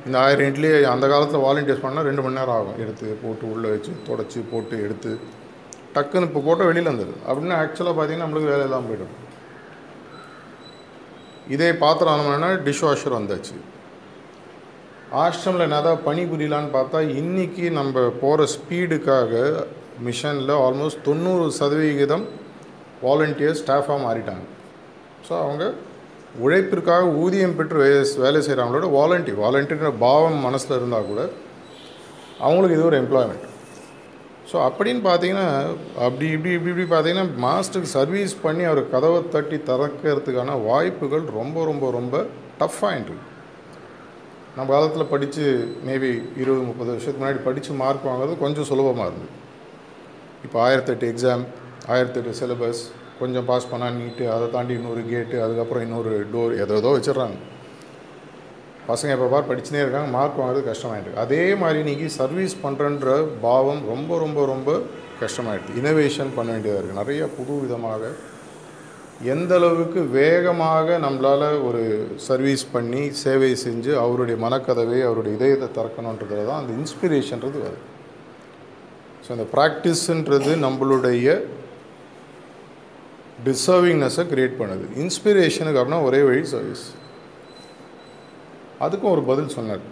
[0.07, 2.79] இந்த ஆயிரம் இட்லி அந்த காலத்தில் வாலண்டியர்ஸ் பண்ணால் ரெண்டு மணி நேரம் ஆகும்.
[2.83, 5.11] எடுத்து போட்டு உள்ளே வச்சு தொடச்சி போட்டு எடுத்து.
[5.95, 7.19] டக்குன்னு இப்போ போட்டால் வெளியில் வந்துடுது.
[7.27, 9.13] அப்படின்னா ஆக்சுவலாக பார்த்தீங்கன்னா நம்மளுக்கு வேலை இல்லாமல் போய்டும்.
[11.55, 13.55] இதே பாத்திரம் ஆனோம்னா டிஷ் வாஷர் வந்தாச்சு.
[15.23, 19.41] ஆஷ்ரமில் என்னதான் பணி புரியலான்னு பார்த்தா இன்றைக்கி நம்ம போகிற ஸ்பீடுக்காக
[20.07, 22.25] மிஷனில் ஆல்மோஸ்ட் தொண்ணூறு சதவிகிதம்
[23.05, 24.45] வாலண்டியர் ஸ்டாஃபாக மாறிட்டாங்க.
[25.27, 25.63] ஸோ அவங்க
[26.45, 27.89] உழைப்பிற்காக ஊதியம் பெற்று வே
[28.23, 31.21] வேலை செய்கிறவங்களோட வாலண்டியர் வாலண்டியர்ன்ற பாவம் மனசில் இருந்தால் கூட
[32.45, 33.45] அவங்களுக்கு இது ஒரு எம்ப்ளாய்மெண்ட்
[34.51, 35.47] ஸோ அப்படின்னு பார்த்தீங்கன்னா
[36.05, 41.91] அப்படி இப்படி இப்படி இப்படி பார்த்தீங்கன்னா மாஸ்டருக்கு சர்வீஸ் பண்ணி அவர் கதவை தட்டி திறக்கிறதுக்கான வாய்ப்புகள் ரொம்ப ரொம்ப
[41.97, 42.15] ரொம்ப
[42.61, 43.15] டஃப்பாகிட்டு
[44.57, 45.43] நம்ம காலத்தில் படித்து
[45.87, 46.09] மேபி
[46.41, 49.31] இருபது முப்பது வருஷத்துக்கு முன்னாடி படித்து மார்க் வாங்குறது கொஞ்சம் சுலபமாக இருந்தது.
[50.45, 51.45] இப்போ ஆயிரத்தெட்டு எக்ஸாம்
[51.93, 52.81] ஆயிரத்தெட்டு சிலபஸ்
[53.21, 57.37] கொஞ்சம் பாஸ் பண்ணால் நீட்டு அதை தாண்டி இன்னொரு கேட்டு அதுக்கப்புறம் இன்னொரு டோர் ஏதோ ஏதோ வச்சிடுறாங்க.
[58.89, 63.09] பசங்க எப்போ பார் படிச்சுனே இருக்காங்க மார்க் வாங்குறது கஷ்டமாயிட்டு அதே மாதிரி நீங்கள் சர்வீஸ் பண்ணுறன்ற
[63.45, 64.69] பாவம் ரொம்ப ரொம்ப ரொம்ப
[65.21, 68.11] கஷ்டமாயிடுது இனோவேஷன் பண்ண வேண்டியதாக இருக்குது நிறைய புது விதமாக
[69.33, 71.81] எந்த அளவுக்கு வேகமாக நம்மளால் ஒரு
[72.27, 77.83] சர்வீஸ் பண்ணி சேவை செஞ்சு அவருடைய மனக்கதவை அவருடைய இதயத்தை திறக்கணுன்றதுல தான் அந்த இன்ஸ்பிரேஷன்றது வருது.
[79.25, 81.27] ஸோ அந்த ப்ராக்டிஸ்ன்றது நம்மளுடைய
[83.47, 84.85] டிசர்விங்னஸை க்ரியேட் பண்ணுது.
[85.03, 86.83] இன்ஸ்பிரேஷனுக்கு அப்படின்னா ஒரே வழி சர்வீஸ்
[88.85, 89.83] அதுக்கும் ஒரு பதில் சொன்னார்.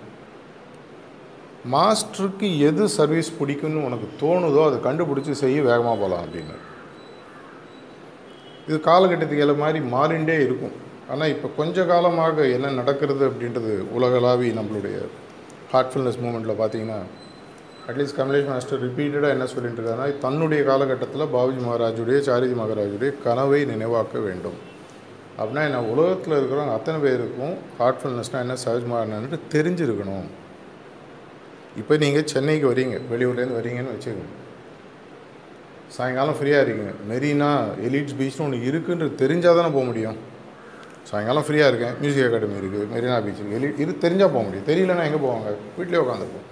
[1.73, 6.55] மாஸ்டருக்கு எது சர்வீஸ் பிடிக்கும்னு உனக்கு தோணுதோ அதை கண்டுபிடிச்சி செய்ய வேகமாக போகலாம் அப்படின்னு
[8.67, 10.75] இது காலகட்டத்துக்கு ஏற்ற மாதிரி மாறிண்டே இருக்கும்.
[11.11, 14.97] ஆனால் இப்போ கொஞ்ச காலமாக என்ன நடக்கிறது அப்படின்றது உலகளாவி நம்மளுடைய
[15.73, 16.99] ஹார்ட்ஃபுல்னஸ் மூமெண்ட்டில் பார்த்தீங்கன்னா
[17.89, 24.17] அட்லீஸ்ட் கமலேஷ் மாஸ்டர் ரிப்பீட்டடாக என்ன சொல்லிட்டு இருக்காருன்னா தன்னுடைய காலகட்டத்தில் பாபுஜி மகாராஜுடைய சாரிஜி மகாராஜுடைய கனவை நினைவாக்க
[24.27, 24.59] வேண்டும்.
[25.41, 30.27] அப்படின்னா என்ன உலகத்தில் இருக்கிறவங்க அத்தனை பேருக்கும் ஹார்ட்ஃபுல்னஸ்னால் என்ன சஹஜ்மாரன்னு தெரிஞ்சிருக்கணும்.
[31.81, 34.35] இப்போ நீங்கள் சென்னைக்கு வரீங்க வெளியூர்லேருந்து வரீங்கன்னு வச்சுக்கோங்க.
[35.95, 36.93] சாயங்காலம் ஃப்ரீயாக இருக்கீங்க.
[37.11, 37.49] மெரினா
[37.87, 40.17] எலிட்ஸ் பீச்னு ஒன்று இருக்குன்றது தெரிஞ்சால் தானே போக முடியும்.
[41.09, 41.95] சாயங்காலம் ஃப்ரீயாக இருக்கேன்.
[42.01, 44.67] மியூசிக் அகாடமி இருக்குது மெரினா பீச் இருக்குது எலி இது தெரிஞ்சால் போக முடியும்.
[44.71, 45.49] தெரியலன்னா எங்கே போவாங்க?
[45.77, 46.47] வீட்டிலே உட்காந்துருப்போம்.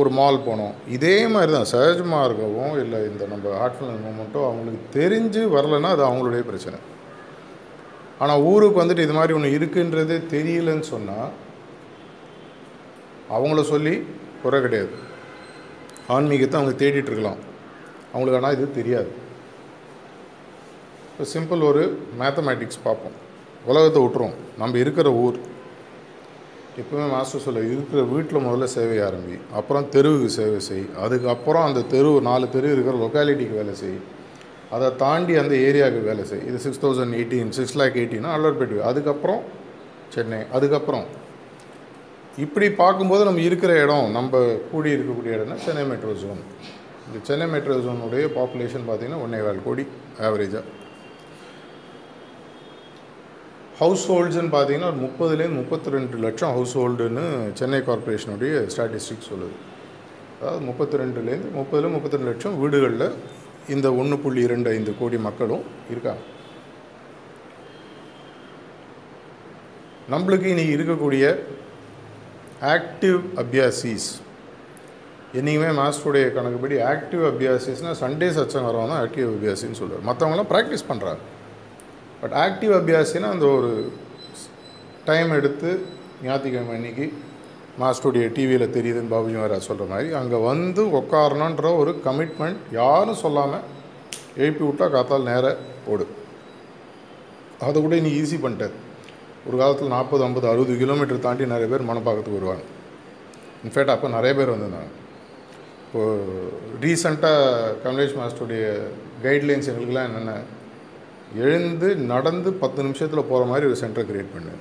[0.00, 0.74] ஒரு மால் போனோம்.
[0.96, 6.44] இதே மாதிரி தான் சஹஜ் மார்க்கவும் இல்லை இந்த நம்ம ஹார்ட்ஃபுல்னஸ் மூமெண்ட்டோ அவங்களுக்கு தெரிஞ்சு வரலைன்னா அது அவங்களுடைய
[6.50, 6.78] பிரச்சனை.
[8.22, 11.32] ஆனால் ஊருக்கு வந்துட்டு இது மாதிரி ஒன்று இருக்குன்றதே தெரியலன்னு சொன்னால்
[13.36, 13.94] அவங்கள சொல்லி
[14.42, 14.94] குறை கிடையாது.
[16.14, 17.40] ஆன்மீகத்தை அவங்க தேடிட்டுருக்கலாம்
[18.12, 19.10] அவங்களுக்கு ஆனால் இது தெரியாது.
[21.10, 21.82] இப்போ சிம்பிள் ஒரு
[22.20, 23.16] மேத்தமேட்டிக்ஸ் பார்ப்போம்.
[23.70, 25.38] உலகத்தை விட்டுரும் நம்ம இருக்கிற ஊர்
[26.80, 32.10] எப்பவுமே மாஸ்டர் சொல்ல இருக்கிற வீட்டில் முதல்ல சேவை ஆரம்பி அப்புறம் தெருவுக்கு சேவை செய் அதுக்கப்புறம் அந்த தெரு
[32.28, 33.98] நாலு தெரு இருக்கிற லொக்காலிட்டிக்கு வேலை செய்.
[34.74, 36.46] அதை தாண்டி அந்த ஏரியாவுக்கு வேலை செய்.
[36.48, 39.42] இது six thousand eighteen six lakh எயிட்டீனா அல்லர்பேட் அதுக்கப்புறம்
[40.14, 40.40] சென்னை.
[40.56, 41.06] அதுக்கப்புறம்
[42.44, 44.40] இப்படி பார்க்கும்போது நம்ம இருக்கிற இடம் நம்ம
[44.72, 46.42] கூடி இருக்கக்கூடிய இடம்னா சென்னை மெட்ரோ ஜோன்
[47.06, 49.84] இந்த சென்னை மெட்ரோ ஜோனுடைய பாப்புலேஷன் பார்த்திங்கன்னா ஒன்றே கால் கோடி
[50.28, 50.64] ஆவரேஜாக
[53.80, 57.24] ஹவுஸ் ஹோல்ட்ஸ்னு பார்த்தீங்கன்னா ஒரு முப்பதுலேருந்து முப்பத்தி ரெண்டு லட்சம் ஹவுஸ் ஹோல்டுன்னு
[57.60, 59.56] சென்னை கார்ப்பரேஷனுடைய ஸ்டாட்டிஸ்டிக்ஸ் சொல்லுது.
[60.38, 63.08] அதாவது முப்பத்தி ரெண்டுலேருந்து முப்பதுல முப்பத்தி ரெண்டு லட்சம் வீடுகளில்
[63.68, 66.14] இந்த ஒன்று புள்ளி இரண்டு ஐந்து கோடி மக்களும் இருக்கா
[70.10, 71.24] நம்மளுக்கு இன்றைக்கி இருக்கக்கூடிய
[72.74, 74.08] ஆக்டிவ் அபியாசிஸ்
[75.34, 81.22] என்றைக்குமே மாஸ்டருடைய கணக்குப்படி ஆக்டிவ் அபியாசிஸ்னால் சண்டே சச்சம் வரவங்க தான் ஆக்டிவ் அபியாசின்னு சொல்லுவார் மற்றவங்களாம் ப்ராக்டிஸ் பண்ணுறாங்க
[82.20, 83.70] பட் ஆக்டிவ் அபியாசின்னா அந்த ஒரு
[85.04, 85.70] டைம் எடுத்து
[86.22, 87.06] ஞாயிற்றுக்கிழமை அன்னைக்கு
[87.80, 93.64] மாஸ்டருடைய டிவியில் தெரியுதுன்னு பாபுஜி வேறு சொல்கிற மாதிரி அங்கே வந்து உட்காரணுன்ற ஒரு கமிட்மெண்ட் யாரும் சொல்லாமல்
[94.42, 95.56] எழுப்பி விட்டால் காத்தால் நேராக
[95.92, 96.06] ஓடு.
[97.66, 98.76] அதை கூட நீ ஈஸி பண்ணிட்டார்.
[99.48, 102.64] ஒரு காலத்தில் நாற்பது ஐம்பது அறுபது கிலோமீட்டர் தாண்டி நிறைய பேர் மணப்பாக்கத்துக்கு வருவாங்க.
[103.64, 104.90] இன்ஃபேக்ட் அப்போ நிறைய பேர் வந்திருந்தாங்க.
[105.86, 106.48] இப்போது
[106.84, 108.64] ரீசண்டாக கமலேஷ் மாஸ்டருடைய
[109.24, 110.32] கைட்லைன்ஸ் எங்களுக்கெல்லாம் என்னென்ன
[111.44, 114.54] எழுந்து நடந்து பத்து நிமிஷத்தில் போகிற மாதிரி ஒரு சென்டரை க்ரியேட் பண்ணு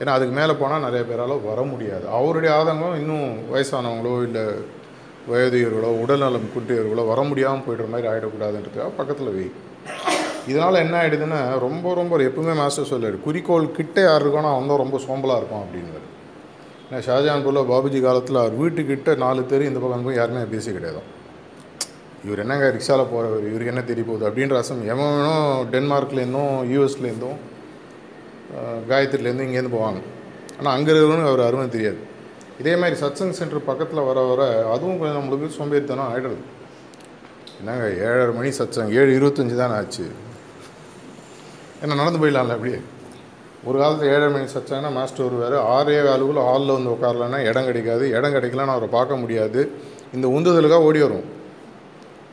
[0.00, 2.04] ஏன்னா அதுக்கு மேலே போனால் நிறைய பேரால் வர முடியாது.
[2.08, 4.44] அவருடைய ஆதங்கம் இன்னும் வயசானவங்களோ இல்லை
[5.30, 9.46] வயதியர்களோ உடல்நலம் குட்டியர்களோ வர முடியாமல் போய்டுற மாதிரி ஆகிடக்கூடாதுன்றதுக்காக பக்கத்தில் வை.
[10.46, 14.98] இதனால் என்ன ஆகிடுதுன்னா ரொம்ப ரொம்ப எப்பவுமே மாஸ்டர் சொல்லிடு குறிக்கோள் கிட்டே யார் இருக்கானோ அவன் தான் ரொம்ப
[15.06, 16.04] சோம்பலாக இருப்பான் அப்படின்னாரு
[16.86, 21.00] ஏன்னா ஷாஜான்பூரில் பாபுஜி காலத்தில் அவர் வீட்டுக்கிட்ட நாலு பேர் இந்த பக்கம் போய் யாருமே பேசி கிடையாது.
[22.24, 25.16] இவர் என்னங்க ரிக்ஷாவில் போகிறவர் இவருக்கு என்ன தெரிய போகுது அப்படின்ற அசம் எவன்
[25.74, 27.38] டென்மார்க்லேருந்தும் யூஎஸ்லேருந்தும்
[28.90, 30.00] காயத்ரிலேருந்து இங்கேருந்து போவாங்க.
[30.58, 31.98] ஆனால் அங்கே இருக்கிறவனுக்கு அவர் அருமை தெரியாது.
[32.60, 34.42] இதே மாதிரி சத்சங் சென்டர் பக்கத்தில் வர வர
[34.74, 36.38] அதுவும் கொஞ்சம் நம்மளுக்கு சோம்பேறித்தனம் ஆகிடுது
[37.58, 40.06] என்னங்க ஏழரை மணி சத்சங் ஏழு இருபத்தஞ்சி தானே ஆச்சு?
[41.82, 42.78] என்ன நடந்து போயிடலாம்ல அப்படியே?
[43.68, 45.56] ஒரு காலத்தில் ஏழரை மணி சச்சாங்கன்னா மாஸ்டர் வருவார்.
[45.74, 48.04] ஆறே காலுக்குள்ள ஹாலில் வந்து உட்காரலன்னா இடம் கிடைக்காது.
[48.18, 49.60] இடம் கிடைக்கலன்னா அவரை பார்க்க முடியாது.
[50.14, 51.26] இந்த உந்துதலுக்காக ஓடி வரும்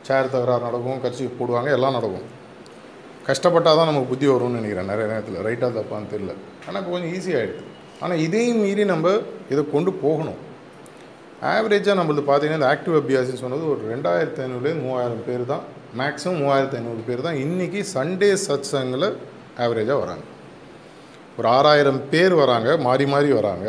[0.08, 2.26] சேர் தகராறு நடக்கும் கட்சி போடுவாங்க எல்லாம் நடக்கும்.
[3.28, 5.38] கஷ்டப்பட்டால் தான் நமக்கு புத்தி வரும்னு நினைக்கிறேன் நிறைய நேரத்தில்.
[5.46, 6.32] ரைட்டாக தப்பான்னு தெரில
[6.66, 7.62] ஆனால் இப்போ கொஞ்சம் ஈஸியாகிடுது
[8.02, 9.12] ஆனால் இதையும் மீறி நம்ம
[9.52, 10.40] இதை கொண்டு போகணும்.
[11.52, 15.64] ஆவரேஜாக நம்மளது பார்த்தீங்கன்னா இந்த ஆக்டிவ் அபியாசி சொன்னது ஒரு ரெண்டாயிரத்தி ஐநூறுலேருந்து மூவாயிரம் பேர் தான்.
[16.00, 17.38] மேக்ஸிமம் மூவாயிரத்து ஐநூறு பேர் தான்.
[17.46, 19.08] இன்றைக்கி சண்டே சத்சங்கில்
[19.64, 20.24] ஆவரேஜாக வராங்க.
[21.38, 22.70] ஒரு ஆறாயிரம் பேர் வராங்க.
[22.86, 23.68] மாறி மாறி வராங்க.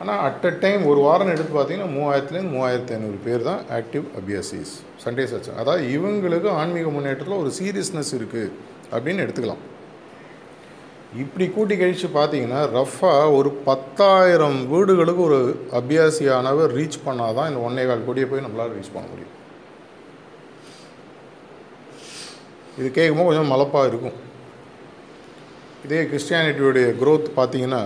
[0.00, 4.72] ஆனால் அட் அ டைம் ஒரு வாரம் எடுத்து பார்த்தீங்கன்னா மூவாயிரத்துலேருந்து மூவாயிரத்து ஐநூறு பேர் தான் ஆக்டிவ் அபியாசிஸ்
[5.04, 8.52] சண்டே சச்சம் அதாவது இவங்களுக்கு ஆன்மீக முன்னேற்றத்தில் ஒரு சீரியஸ்னஸ் இருக்குது
[8.94, 9.62] அப்படின்னு எடுத்துக்கலாம்.
[11.22, 15.38] இப்படி கூட்டி கழித்து பார்த்தீங்கன்னா ரஃபாக ஒரு பத்தாயிரம் வீடுகளுக்கு ஒரு
[15.80, 19.34] அபியாசியானவர் ரீச் பண்ணால் தான் இந்த ஒன்னே கால் கோடியை போய் நம்மளால் ரீச் பண்ண முடியும்.
[22.78, 24.16] இது கேட்கும்போது கொஞ்சம் மலப்பாக இருக்கும்.
[25.86, 27.82] இதே கிறிஸ்டியானிட்டியுடைய க்ரோத் பார்த்தீங்கன்னா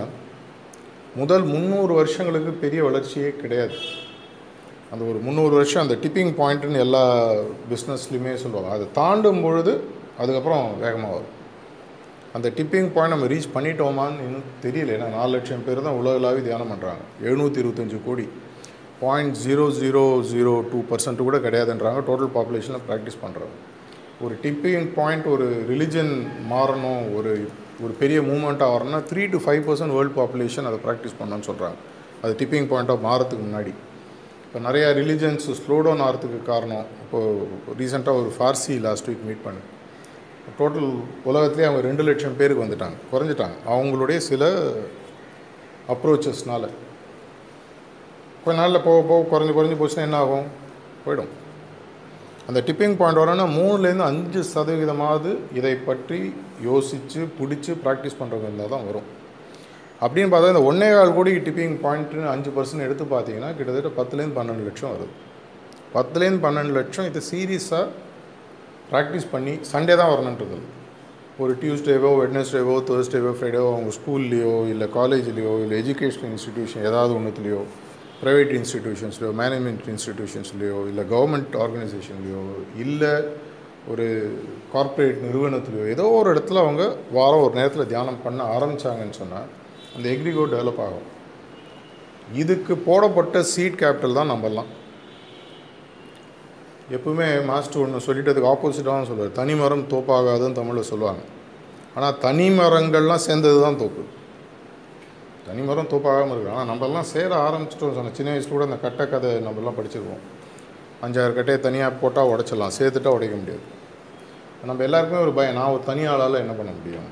[1.19, 3.77] முதல் முந்நூறு வருஷங்களுக்கு பெரிய வளர்ச்சியே கிடையாது.
[4.91, 7.03] அந்த ஒரு முந்நூறு வருஷம் அந்த டிப்பிங் பாயிண்ட்டுன்னு எல்லா
[7.71, 8.69] பிஸ்னஸ்லையுமே சொல்லுவாங்க.
[8.75, 9.73] அதை தாண்டும் பொழுது
[10.21, 11.33] அதுக்கப்புறம் வேகமாக வரும்.
[12.35, 14.93] அந்த டிப்பிங் பாயிண்ட் நம்ம ரீச் பண்ணிட்டோமான்னு இன்னும் தெரியல.
[14.97, 18.25] ஏன்னா நாலு லட்சம் பேர் தான் உலகளாவி தியானம் பண்ணுறாங்க எழுநூற்றி இருபத்தஞ்சு கோடி.
[19.03, 22.01] Point zero zero zero two percent கூட கிடையாதுன்றாங்க.
[22.09, 23.55] டோட்டல் பாப்புலேஷனில் ப்ராக்டிஸ் பண்ணுறாங்க
[24.25, 26.13] ஒரு டிப்பிங் பாயிண்ட் ஒரு ரிலிஜன்
[26.51, 27.31] மாறணும் ஒரு
[27.83, 31.77] ஒரு பெரிய moment ஆகிறோம்னா three to five percent world population அதை ப்ராக்டிஸ் பண்ணணும்னு சொல்கிறாங்க
[32.23, 33.73] அது டிப்பிங் பாயிண்ட்டாக மாறத்துக்கு முன்னாடி.
[34.45, 36.85] இப்போ நிறையா ரிலிஜன்ஸ் ஸ்லோ டவுன் ஆகிறதுக்கு காரணம்.
[37.03, 37.47] இப்போது
[37.79, 39.67] ரீசெண்டாக ஒரு ஃபார்சி லாஸ்ட் வீக் மீட் பண்ணேன்
[40.59, 40.89] டோட்டல்
[41.29, 42.97] உலகத்துலேயே அவங்க ரெண்டு லட்சம் பேருக்கு வந்துட்டாங்க.
[43.11, 43.57] குறைஞ்சிட்டாங்க.
[43.73, 44.51] அவங்களுடைய சில
[45.93, 46.65] அப்ரோச்சஸ்னால
[48.45, 50.47] கொஞ்ச நாளில் போக போக குறைஞ்சி குறைஞ்சி போச்சுன்னா என்ன ஆகும்?
[51.05, 51.31] போயிடும்.
[52.49, 56.19] அந்த டிப்பிங் பாயிண்ட் வரணும்னா மூணுலேருந்து அஞ்சு சதவீதமாவது இதை பற்றி
[56.69, 59.07] யோசித்து பிடிச்சி ப்ராக்டிஸ் பண்ணுறவங்க இருந்தால் தான் வரும்.
[60.03, 64.65] அப்படின்னு பார்த்தா இந்த ஒன்றே கால் கோடி டிப்பிங் பாயிண்ட்டுன்னு அஞ்சு பர்சன்ட் எடுத்து பார்த்தீங்கன்னா கிட்டத்தட்ட பத்துலேருந்து பன்னெண்டு
[64.67, 65.11] லட்சம் வருது.
[65.95, 67.85] பத்துலேருந்து பன்னெண்டு லட்சம் இது சீரியஸாக
[68.91, 70.59] ப்ராக்டிஸ் பண்ணி சண்டே தான் வரணுன்றது.
[71.43, 77.61] ஒரு டியூஸ்டேவோ வெட்னஸ்டேவோ தேர்ஸ்டேவோ ஃப்ரைடேவோ அவங்க ஸ்கூல்லையோ இல்லை காலேஜ்லேயோ இல்லை எஜுகேஷனல் இன்ஸ்டிடியூஷன் ஏதாவது ஒன்றுத்துலையோ
[78.23, 82.43] ப்ரைவேட் இன்ஸ்டிடியூஷன்ஸ்லையோ மேனேஜ்மெண்ட் இன்ஸ்டிடியூஷன்ஸ்லையோ இல்லை கவர்மெண்ட் ஆர்கனைசேஷன்லையோ
[82.83, 83.13] இல்லை
[83.87, 84.05] ஒரு
[84.73, 89.49] கார்ப்பரேட் நிறுவனத்துலையோ ஏதோ ஒரு இடத்துல அவங்க வாரம் ஒரு நேரத்தில் தியானம் பண்ண ஆரம்பித்தாங்கன்னு சொன்னால்
[89.95, 91.07] அந்த எக்ரிகோ டெவலப் ஆகும்.
[92.33, 94.69] இதுக்கு போடப்பட்ட சீட் கேபிட்டல் தான் நம்பலாம்
[96.95, 99.37] எப்பவுமே மாஸ்டர் ஒன்று சொல்லிட்டதுக்கு ஆப்போசிட்டாக சொல்லுவார்.
[99.39, 101.21] தனி மரம் தோப்பாகாதுன்னு தமிழில் சொல்லுவாங்க.
[101.95, 104.03] ஆனால் தனி மரங்கள்லாம் சேர்ந்தது தான் தோப்பு.
[105.45, 109.29] தனி மரம் தோப்பாகாமல் இருக்கு ஆனால் நம்மலாம் சேர ஆரம்பிச்சிட்டோம் சொன்ன சின்ன வயசில் கூட அந்த கட்டை கதை
[109.47, 110.23] நம்மலாம் படிச்சிருக்கோம்
[111.05, 113.63] அஞ்சாறு கட்டையை தனியாக போட்டால் உடச்சிடலாம் சேர்த்துட்டா உடைக்க முடியாது.
[114.69, 117.09] நம்ம எல்லாருக்குமே ஒரு பயம் நான் ஒரு தனி ஆளால் என்ன பண்ண முடியும்?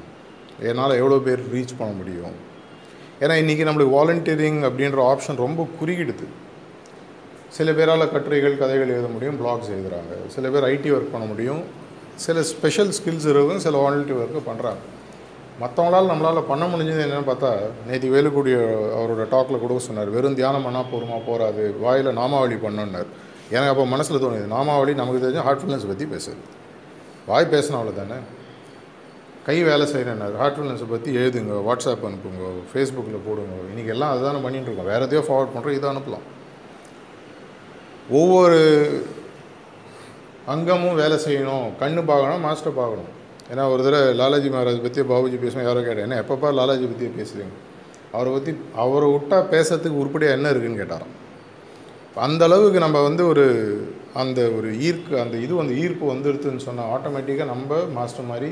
[0.69, 2.35] என்னால் எவ்வளோ பேர் ரீச் பண்ண முடியும்?
[3.23, 6.27] ஏன்னா இன்றைக்கி நம்மளுக்கு வாலண்டியரிங் அப்படின்ற ஆப்ஷன் ரொம்ப குறுகிடுது.
[7.57, 11.61] சில பேரால் கட்டுரைகள் கதைகள் எழுத முடியும் பிளாக்ஸ் எழுதுகிறாங்க சில பேர் ஐடி ஒர்க் பண்ண முடியும்.
[12.25, 14.81] சில ஸ்பெஷல் ஸ்கில்ஸ் இருக்கும் சில வாலண்டியர் ஒர்க்கு பண்ணுறாங்க
[15.61, 17.49] மற்றவங்களால் நம்மளால் பண்ண முடிஞ்சது என்னென்னு பார்த்தா
[17.87, 18.51] நேற்று வேலுக்குடி
[18.97, 23.09] அவரோட டாக்கில் கூட சொன்னார் வெறும் தியானம் பண்ணால் போருமா போகாது வாயில் நாமாவளி பண்ணுன்னார்.
[23.55, 26.41] எனக்கு அப்போ மனசில் தோணுது நாமாவளி நமக்கு தெரிஞ்ச ஹார்ட்ஃபுல்னஸ் பற்றி பேசுது.
[27.29, 28.19] வாய் பேசினா அவ்வளோ தானே
[29.47, 33.55] கை வேலை செய்கிறேன்னாரு ஹார்ட்ஃபுல்னஸை பற்றி எழுதுங்க வாட்ஸ்அப் அனுப்புங்க ஃபேஸ்புக்கில் போடுங்க.
[33.71, 34.89] இன்றைக்கி எல்லாம் அதுதானே பண்ணிட்டு இருக்கோம்.
[34.93, 36.25] வேறு எதையோ ஃபார்வர்ட் பண்ணுறோம் இதை அனுப்பலாம்.
[38.19, 38.59] ஒவ்வொரு
[40.53, 43.09] அங்கமும் வேலை செய்யணும் கண்ணு பார்க்கணும் மாஸ்டர் பார்க்கணும்.
[43.51, 47.55] ஏன்னா ஒரு தடவை லாலாஜி மகாராஜ் பற்றியே பாபுஜி பேசுவோம் யாரோ கேட்டேன் ஏன்னா எப்பப்பா லாலாஜி பற்றியே பேசுகிறீங்க
[48.11, 48.51] அவரை பற்றி
[48.83, 51.15] அவரை விட்டால் பேசுறதுக்கு உருப்படியாக என்ன இருக்குன்னு கேட்டாராம்.
[52.15, 53.45] அந்த அளவுக்கு நம்ம வந்து ஒரு
[54.13, 58.49] அந்த ஒரு ஈர்க்கு அந்த இது வந்து ஈர்ப்பு வந்துடுதுன்னு சொன்னால் ஆட்டோமேட்டிக்காக நம்ம மாஸ்டர் மாதிரி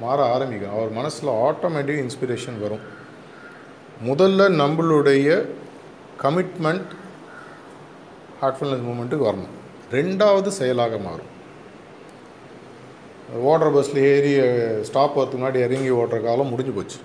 [0.00, 0.74] மாற ஆரம்பிக்கும்.
[0.76, 2.84] அவர் மனசில் ஆட்டோமேட்டிக் இன்ஸ்பிரேஷன் வரும்.
[4.08, 5.28] முதல்ல நம்மளுடைய
[6.22, 6.90] கமிட்மெண்ட்
[8.42, 9.54] ஹார்ட்ஃபுல்னஸ் மூமெண்ட்டுக்கு வரணும்.
[9.92, 11.32] ரெண்டாவது செயலாக மாறும்.
[13.50, 14.32] ஓடுற பஸ்ஸில் ஏறி
[14.88, 16.98] ஸ்டாப் வரதுக்கு முன்னாடி இறங்கி ஓடுற காலம் முடிஞ்சு போச்சு.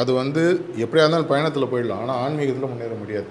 [0.00, 0.42] அது வந்து
[0.84, 2.02] எப்படியா இருந்தாலும் பயணத்தில் போயிடலாம்.
[2.04, 3.30] ஆனால் ஆன்மீகத்தில் முன்னேற முடியாது.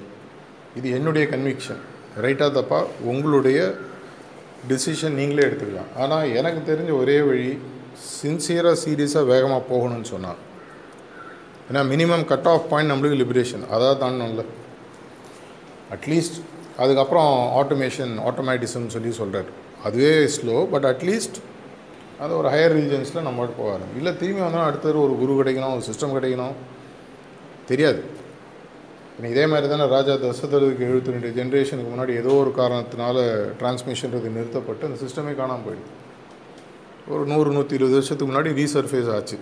[0.80, 1.82] இது என்னுடைய கன்விக்ஷன்
[2.26, 2.80] ரைட்டாக தப்பா?
[3.12, 3.60] உங்களுடைய
[4.72, 5.92] டிசிஷன் நீங்களே எடுத்துக்கலாம்.
[6.04, 7.50] ஆனால் எனக்கு தெரிஞ்ச ஒரே வழி
[8.22, 10.42] சின்சியராக சீரியஸாக வேகமாக போகணும்னு சொன்னார்
[11.70, 14.44] ஏன்னா மினிமம் கட் ஆஃப் பாயிண்ட் நம்மளுக்கு லிபரேஷன் அதாவது தாண்டணும்ல.
[15.96, 16.38] அட்லீஸ்ட்
[16.84, 19.50] அதுக்கப்புறம் ஆட்டோமேஷன் ஆட்டோமேட்டிசம்னு சொல்லி சொல்கிறார்
[19.88, 21.38] அதுவே ஸ்லோ பட் அட்லீஸ்ட்
[22.24, 25.84] அது ஒரு ஹையர் ரீஜன்ஸில் நம்ம போக ஆரம்பி இல்லை திரும்பி வந்தாலும் அடுத்தது ஒரு குரு கிடைக்கணும் ஒரு
[25.90, 26.56] சிஸ்டம் கிடைக்கணும்.
[27.72, 28.02] தெரியாது.
[29.16, 33.18] இப்போ இதே மாதிரி தானே ராஜா தசரதுக்கு எழுபத்தி ரெண்டு ஜென்ரேஷனுக்கு முன்னாடி ஏதோ ஒரு காரணத்தினால
[33.60, 35.92] டிரான்ஸ்மிஷன்றது நிறுத்தப்பட்டு அந்த சிஸ்டமே காணாமல் போயிடுது.
[37.14, 39.38] ஒரு நூறு நூற்றி இருபது வருஷத்துக்கு முன்னாடி ரீசர்ஃபேஸ் ஆச்சு.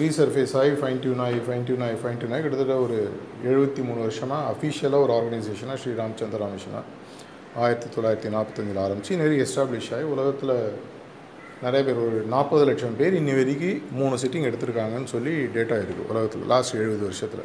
[0.00, 2.98] ரீசர்ஃபேஸ் ஆகி ஃபைன் டியூன் ஆகி ஃபைன் டியூன் ஆகி ஃபைன் டியூன் ஆகி கிட்டத்தட்ட ஒரு
[3.50, 6.80] எழுபத்தி மூணு வருஷமாக அஃபிஷியலாக ஒரு ஆர்கனைசேஷனாக ஸ்ரீ ராமச்சந்திர ராமேஷனா
[7.64, 10.54] ஆயிரத்தி தொள்ளாயிரத்தி நாற்பத்தஞ்சில் ஆரம்பித்து நிறைய எஸ்டாப்ளிஷ் ஆகி உலகத்தில்
[11.64, 16.46] நிறைய பேர் ஒரு நாற்பது லட்சம் பேர் இன்னி வரைக்கும் மூணு சிட்டிங் எடுத்திருக்காங்கன்னு சொல்லி டேட்டா இருக்குது உலகத்தில்.
[16.52, 17.44] லாஸ்ட் எழுபது வருஷத்தில்.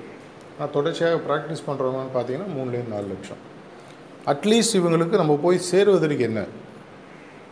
[0.60, 3.42] நான் தொடர்ச்சியாக ப்ராக்டிஸ் பண்ணுறவங்கன்னு பார்த்தீங்கன்னா மூணுலேருந்து நாலு லட்சம்.
[4.34, 6.42] அட்லீஸ்ட் இவங்களுக்கு நம்ம போய் சேருவதற்கு என்ன?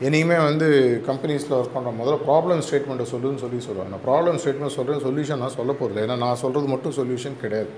[0.07, 0.67] இனிமே வந்து
[1.09, 3.91] கம்பெனிஸில் ஒர்க் பண்ணுற முதல்ல ப்ராப்ளம் ஸ்டேட்மெண்ட்டை சொல்லுன்னு சொல்லி சொல்லுவாங்க.
[3.95, 7.71] நான் ப்ராப்ளம் ஸ்டேட்மெண்ட் சொல்கிறேன் சொல்யூஷன் நான் சொல்ல போகிறதில்ல ஏன்னா நான் சொல்கிறது மட்டும் சொல்யூஷன் கிடையாது.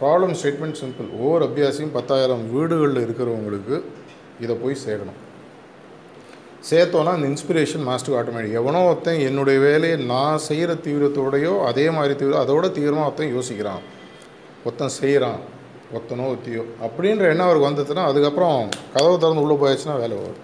[0.00, 3.76] ப்ராப்ளம் ஸ்டேட்மெண்ட் சிம்பிள் ஒவ்வொரு அபியாசியும் பத்தாயிரம் வீடுகளில் இருக்கிறவங்களுக்கு
[4.44, 5.20] இதை போய் சேரணும்
[6.70, 12.42] சேர்த்தோன்னா அந்த இன்ஸ்பிரேஷன் மாஸ்டர் ஆட்டோமேட்டிக் எவனோ ஒருத்தன் என்னுடைய வேலையை நான் செய்கிற தீவிரத்தோடையோ அதே மாதிரி தீவிரம்
[12.44, 13.82] அதோட தீவிரமாக ஒருத்தன் யோசிக்கிறான்.
[14.64, 15.40] ஒருத்தன் செய்கிறான்
[15.96, 18.58] ஒத்தனோ ஒத்தியோ அப்படின்ற எண்ணம் அவருக்கு வந்ததுன்னா அதுக்கப்புறம்
[18.94, 20.40] கதவு திறந்து உள்ளே போயாச்சுன்னா வேலை வரும்.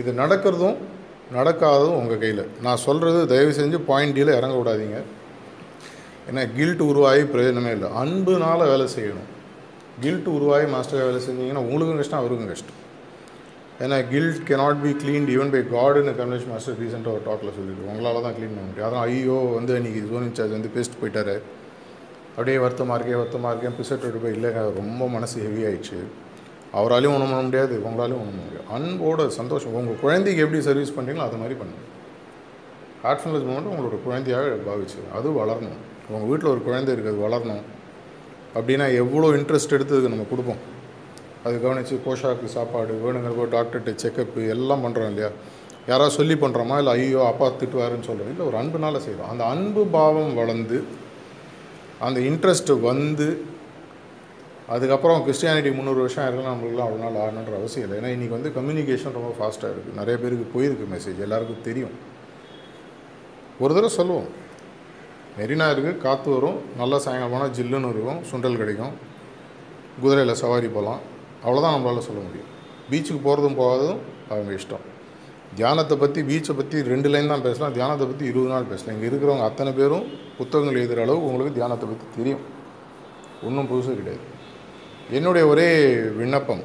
[0.00, 0.76] இது நடக்கிறதும்
[1.36, 2.42] நடக்காததும் உங்கள் கையில்.
[2.64, 4.98] நான் சொல்கிறது தயவு செஞ்சு பாயிண்ட் டீல இறங்க விடாதீங்க.
[6.28, 7.90] ஏன்னா கில்ட் உருவாகி பிரயோஜனமே இல்லை.
[8.02, 9.30] அன்புனால வேலை செய்யணும்.
[10.04, 12.80] கில்ட் உருவாகி மாஸ்டராக வேலை செஞ்சீங்கன்னா உங்களுக்கும் கஷ்டம் அவருக்கும் கஷ்டம்.
[13.84, 18.22] ஏன்னா guilt cannot be cleaned even by காடுன்னு Kamlesh master ரீசெண்டாக ஒரு டாக்கில் சொல்லியிருக்கு உங்களால்
[18.26, 18.86] தான் க்ளீன் பண்ண முடியும்.
[18.88, 21.34] அதான் ஐயோ வந்து இன்றைக்கி ஜோன் இன்சார்ஜ் வந்து பேஸ்ட் போயிட்டாரு.
[22.36, 25.98] அப்படியே வருத்தமாக இருக்கே வருத்தமாக இருக்கேன் பிசட்டு போய் இல்லைங்க ரொம்ப மனசு ஹெவி ஆயிடுச்சு.
[26.78, 28.66] அவராலையும் ஒன்றும் பண்ண முடியாது உங்களாலையும் ஒன்றும் பண்ண முடியாது.
[28.76, 29.74] அன்போட சந்தோஷம்.
[29.80, 31.82] உங்கள் குழந்தைக்கு எப்படி சர்வீஸ் பண்ணுறீங்களோ அது மாதிரி பண்ணுங்க.
[33.04, 35.78] ஹார்ட்ஃபுல்னஸ் மூமெண்ட் உங்களோட குழந்தையாக பாவிச்சு அது வளரணும்.
[36.14, 37.64] உங்கள் வீட்டில் ஒரு குழந்தை இருக்குது அது வளரணும்.
[38.56, 40.62] அப்படின்னா எவ்வளோ இன்ட்ரெஸ்ட் எடுத்து நம்ம கொடுப்போம்.
[41.46, 45.30] அது கவனித்து போஷாக்கு சாப்பாடு வேணுங்கிறப்போ டாக்டர்கிட்ட செக்கப்பு எல்லாம் பண்ணுறோம் இல்லையா?
[45.90, 50.32] யாராவது சொல்லி பண்ணுறோமா இல்லை ஐயோ அப்பா திட்டுவாருன்னு சொல்கிறோம் இல்லை ஒரு அன்புனால செய்கிறோம் அந்த அன்பு பாவம்
[50.40, 50.78] வளர்ந்து
[52.06, 53.28] அந்த இன்ட்ரெஸ்ட்டு வந்து
[54.74, 57.96] அதுக்கப்புறம் கிறிஸ்டியானிட்டி முந்நூறு வருஷம் ஆயிருக்கலாம் நம்மளுக்குலாம் அவ்வளோ நாள் ஆகணுன்ற அவசியம் இல்லை.
[58.00, 61.94] ஏன்னா இன்றைக்கி வந்து கம்யூனிகேஷன் ரொம்ப ஃபாஸ்ட்டாக இருக்குது நிறைய பேருக்கு போயிருக்கு மெசேஜ் எல்லாருக்கும் தெரியும்.
[63.64, 64.28] ஒரு தடவை சொல்லுவோம்.
[65.38, 66.58] மெரினா இருக்குது காற்று வரும்.
[66.80, 68.20] நல்லா சாயங்காலம் போனால் ஜில்லுன்னு இருக்கும்.
[68.30, 68.94] சுண்டல் கிடைக்கும்.
[70.02, 71.02] குதிரையில் சவாரி போகலாம்
[71.46, 72.50] அவ்வளோதான் நம்மளால் சொல்ல முடியும்.
[72.90, 74.00] பீச்சுக்கு போகிறதும் போகாததும்
[74.32, 74.84] அவங்க இஷ்டம்.
[75.58, 77.74] தியானத்தை பற்றி பீச்சை பற்றி ரெண்டு லைன் தான் பேசலாம்.
[77.76, 78.94] தியானத்தை பற்றி இருபது நாள் பேசலாம்.
[78.96, 80.06] இங்கே இருக்கிறவங்க அத்தனை பேரும்
[80.38, 82.42] புத்தகங்கள் எழுதுகிற அளவுக்கு உங்களுக்கு தியானத்தை பற்றி தெரியும்.
[83.46, 84.24] ஒன்றும் புதுசு கிடையாது.
[85.18, 85.68] என்னுடைய ஒரே
[86.20, 86.64] விண்ணப்பம்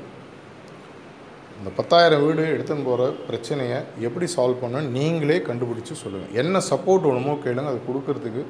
[1.58, 7.34] இந்த பத்தாயிரம் வீடு எடுத்துன்னு போகிற பிரச்சனையை எப்படி சால்வ் பண்ண நீங்களே கண்டுபிடிச்சி சொல்லுங்கள் என்ன சப்போர்ட் வேணுமோ
[7.44, 7.72] கேளுங்க.
[7.74, 8.44] அது கொடுக்கறதுக்கு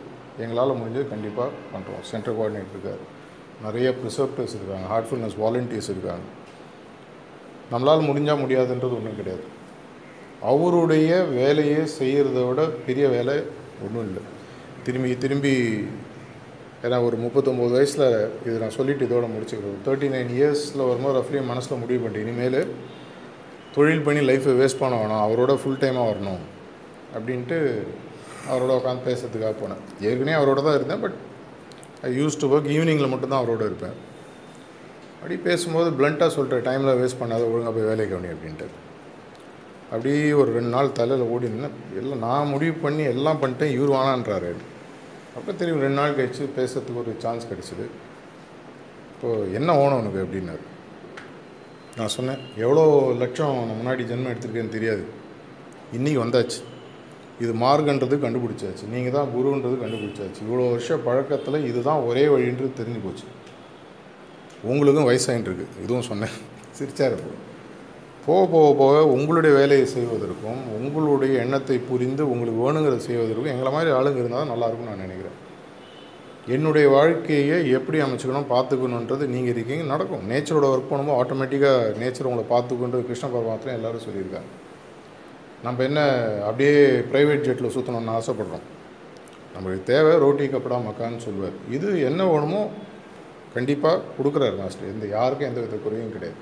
[0.44, 3.02] எங்களால் முடிஞ்சது கண்டிப்பாக பண்ணுறோம் சென்டர் கோஆர்டினேட் இருக்கார்.
[3.64, 4.86] நிறைய ப்ரிசர்ப்டர்ஸ் இருக்காங்க.
[4.92, 6.28] ஹார்ட்ஃபுல்னஸ் வாலண்டியர்ஸ் இருக்காங்க.
[7.72, 9.44] நம்மளால் முடிஞ்சால் முடியாதுன்றது ஒன்றும் கிடையாது.
[10.42, 13.36] அவருடைய வேலையை செய்கிறத விட பெரிய வேலை
[13.86, 14.24] ஒன்றும் இல்லை.
[14.84, 15.54] திரும்பி திரும்பி
[16.84, 21.78] ஏன்னா ஒரு முப்பத்தொம்போது வயசில் இது நான் சொல்லிவிட்டு இதோட முடிச்சுக்கிறேன் தேர்ட்டி நைன் இயர்ஸில் வரும்போது ரஃப்லி மனசில்
[21.78, 22.76] முடிவு பண்ணிட்டு இனிமேல்
[23.76, 25.26] தொழில் பண்ணி லைஃப்பை வேஸ்ட் பண்ண வேணாம்.
[25.28, 26.42] அவரோட ஃபுல் டைமாக வரணும்.
[27.16, 27.58] அப்படின்ட்டு
[28.52, 29.84] அவரோட உட்காந்து பேசுறதுக்காக போனேன்.
[30.02, 31.18] ஏற்கனவே அவரோட தான் இருந்தேன் but
[32.08, 33.98] I used to work ஈவினிங்கில் மட்டும்தான் அவரோட இருப்பேன்.
[35.16, 38.68] அப்படி பேசும்போது பிளண்ட்டாக சொல்கிற டைமில் வேஸ்ட் பண்ணாத ஒழுங்காக போய் வேலைக்கு கவனி அப்படின்ட்டு.
[39.92, 44.52] அப்படியே ஒரு ரெண்டு நாள் தலையில் ஓடி இருந்தேன் எல்லாம் நான் முடிவு பண்ணி எல்லாம் பண்ணிட்டேன் இவர் வானான்றாரு
[45.36, 47.86] அப்புறம் திரும்பி ரெண்டு நாள் கழிச்சு பேசுறதுக்கு ஒரு சான்ஸ் கிடச்சிது.
[49.14, 50.64] இப்போது என்ன ஓணும் உனக்கு அப்படின்னாரு.
[51.98, 52.84] நான் சொன்னேன் எவ்வளோ
[53.22, 55.04] லட்சம் நான் முன்னாடி ஜென்மம் எடுத்திருக்கேன்னு தெரியாது.
[55.98, 56.60] இன்றைக்கி வந்தாச்சு.
[57.44, 58.86] இது மார்க்கன்றது கண்டுபிடிச்சாச்சு.
[58.94, 60.40] நீங்கள் தான் குருன்றது கண்டுபிடிச்சாச்சு.
[60.46, 63.28] இவ்வளோ வருஷ பழக்கத்தில் இதுதான் ஒரே வழின்றது தெரிஞ்சு போச்சு.
[64.72, 66.36] உங்களுக்கும் வயசாகிட்டுருக்கு இதுவும் சொன்னேன்.
[66.80, 67.32] சிரிச்சார் இப்போ
[68.26, 74.22] போக போக போக உங்களுடைய வேலையை செய்வதற்கும் உங்களுடைய எண்ணத்தை புரிந்து உங்களுக்கு வேணுங்கிறத செய்வதற்கும் எங்களை மாதிரி ஆளுங்க
[74.22, 75.38] இருந்தால் தான் நல்லாயிருக்கும்னு நான் நினைக்கிறேன்.
[76.56, 80.24] என்னுடைய வாழ்க்கையை எப்படி அமைச்சுக்கணும் பார்த்துக்கணுன்றது நீங்கள் இருக்கீங்க நடக்கும்.
[80.32, 84.50] நேச்சரோட ஒர்க் பண்ணும்போது ஆட்டோமேட்டிக்காக நேச்சர் உங்களை பார்த்துக்கொண்டு கிருஷ்ண பரமாத்திரம் எல்லோரும் சொல்லியிருக்காங்க.
[85.66, 86.02] நம்ம என்ன
[86.48, 86.76] அப்படியே
[87.10, 88.66] ப்ரைவேட் ஜெட்டில் சுற்றணும்னு ஆசைப்படுறோம்.
[89.56, 91.58] நம்மளுக்கு தேவை ரோட்டி கப்படா மக்கான்னு சொல்லுவார்.
[91.76, 92.62] இது என்ன வேணுமோ
[93.56, 96.40] கண்டிப்பாக கொடுக்குறாரு மாஸ்டர் எந்த யாருக்கும் எந்த வித குறையும் கிடையாது.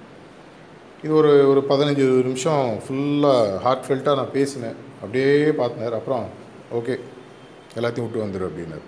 [1.06, 4.78] இது ஒரு ஒரு பதினஞ்சு இருபது நிமிஷம் ஃபுல்லாக ஹார்ட் ஃபெல்ட்டாக நான் பேசினேன்.
[5.02, 5.30] அப்படியே
[5.60, 5.98] பார்த்தினார்.
[6.00, 6.26] அப்புறம்
[6.80, 6.96] ஓகே
[7.78, 8.86] எல்லாத்தையும் விட்டு வந்துடு அப்படின்னாரு.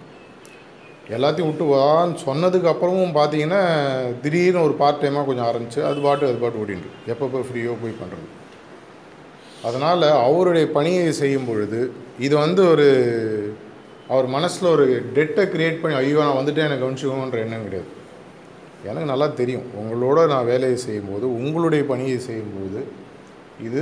[1.15, 3.61] எல்லாத்தையும் விட்டு வான்னு சொன்னதுக்கு அப்புறமும் பார்த்தீங்கன்னா
[4.23, 7.99] திடீர்னு ஒரு பார்ட் டைமாக கொஞ்சம் ஆரம்பிச்சு அது பாட்டு அது பாட்டு ஓடிண்டு எப்போ போய் ஃப்ரீயோ போய்
[8.01, 8.27] பண்ணுறது
[9.65, 11.79] அதனால் அவருடைய பணியை செய்யும் பொழுது
[12.25, 12.87] இது வந்து ஒரு
[14.13, 14.85] அவர் மனசில் ஒரு
[15.17, 17.89] டெட்டை க்ரியேட் பண்ணி ஐயோ நான் வந்துட்டு எனக்கு கவனிச்சுக்கணுன்ற எண்ணம் கிடையாது.
[18.89, 19.65] எனக்கு நல்லா தெரியும்.
[19.79, 22.81] உங்களோட நான் வேலையை செய்யும்போது உங்களுடைய பணியை செய்யும்போது
[23.67, 23.81] இது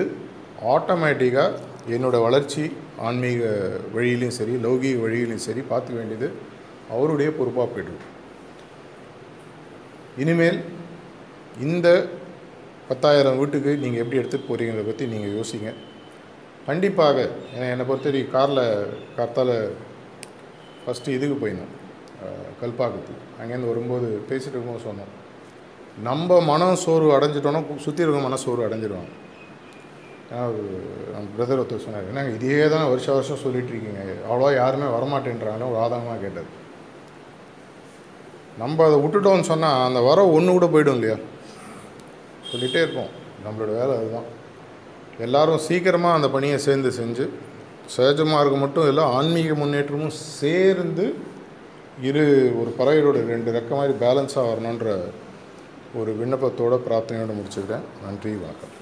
[0.76, 1.58] ஆட்டோமேட்டிக்காக
[1.96, 2.64] என்னோடய வளர்ச்சி
[3.08, 3.42] ஆன்மீக
[3.96, 6.28] வழியிலையும் சரி லௌகீக வழியிலையும் சரி பார்த்துக்க வேண்டியது
[6.94, 8.08] அவருடைய பொறுப்பாக போய்ட்டு
[10.24, 10.60] இனிமேல்
[11.62, 11.88] இந்த
[12.90, 15.70] பத்தாயிரம் வீட்டுக்கு நீங்கள் எப்படி எடுத்துகிட்டு போகிறீங்கிறத பற்றி நீங்கள் யோசிங்க.
[16.68, 17.18] கண்டிப்பாக
[17.54, 18.64] ஏன்னா என்னை பொறுத்தவரைக்கும் காரில்
[19.18, 19.54] கார்த்தால்
[20.84, 21.76] ஃபஸ்ட்டு இதுக்கு போயிருந்தோம்
[22.62, 23.14] கல்பாக்கத்து.
[23.42, 25.12] அங்கேருந்து வரும்போது பேசிகிட்டு இருக்கும்போது சொன்னோம்.
[26.08, 29.14] நம்ம மனம் சோர்வு அடைஞ்சிட்டோன்னா சுற்றி இருக்க மன சோர்வு அடைஞ்சிடுவாங்க
[30.32, 30.44] ஏன்னா
[31.14, 34.02] நம்ம பிரதர் ஒருத்தர் சொன்னார் ஏன்னா இதே தான் வருஷ வருஷம் சொல்லிட்டு இருக்கீங்க.
[34.60, 36.50] யாருமே வரமாட்டேன்றாங்களோ ஒரு ஆதாரமாக கேட்டார்.
[38.62, 41.18] நம்ம அதை விட்டுட்டோம்னு சொன்னால் அந்த வர ஒன்று கூட போயிடும் இல்லையா?
[42.52, 43.12] சொல்லிகிட்டே இருப்போம்
[43.46, 44.28] நம்மளோட வேலை அதுதான்.
[45.26, 47.26] எல்லாரும் சீக்கிரமாக அந்த பணியை சேர்ந்து செஞ்சு
[47.96, 51.06] சகஜமாக இருக்க மட்டும் இல்லை ஆன்மீக முன்னேற்றமும் சேர்ந்து
[52.10, 52.26] இரு
[52.62, 54.90] ஒரு பறவையோட ரெண்டு ரெக்க மாதிரி பேலன்ஸாக வரணுன்ற
[56.00, 57.86] ஒரு விண்ணப்பத்தோட பிரார்த்தனையோடு முடிச்சுக்கிறேன்.
[58.06, 58.76] நன்றி வணக்கம்.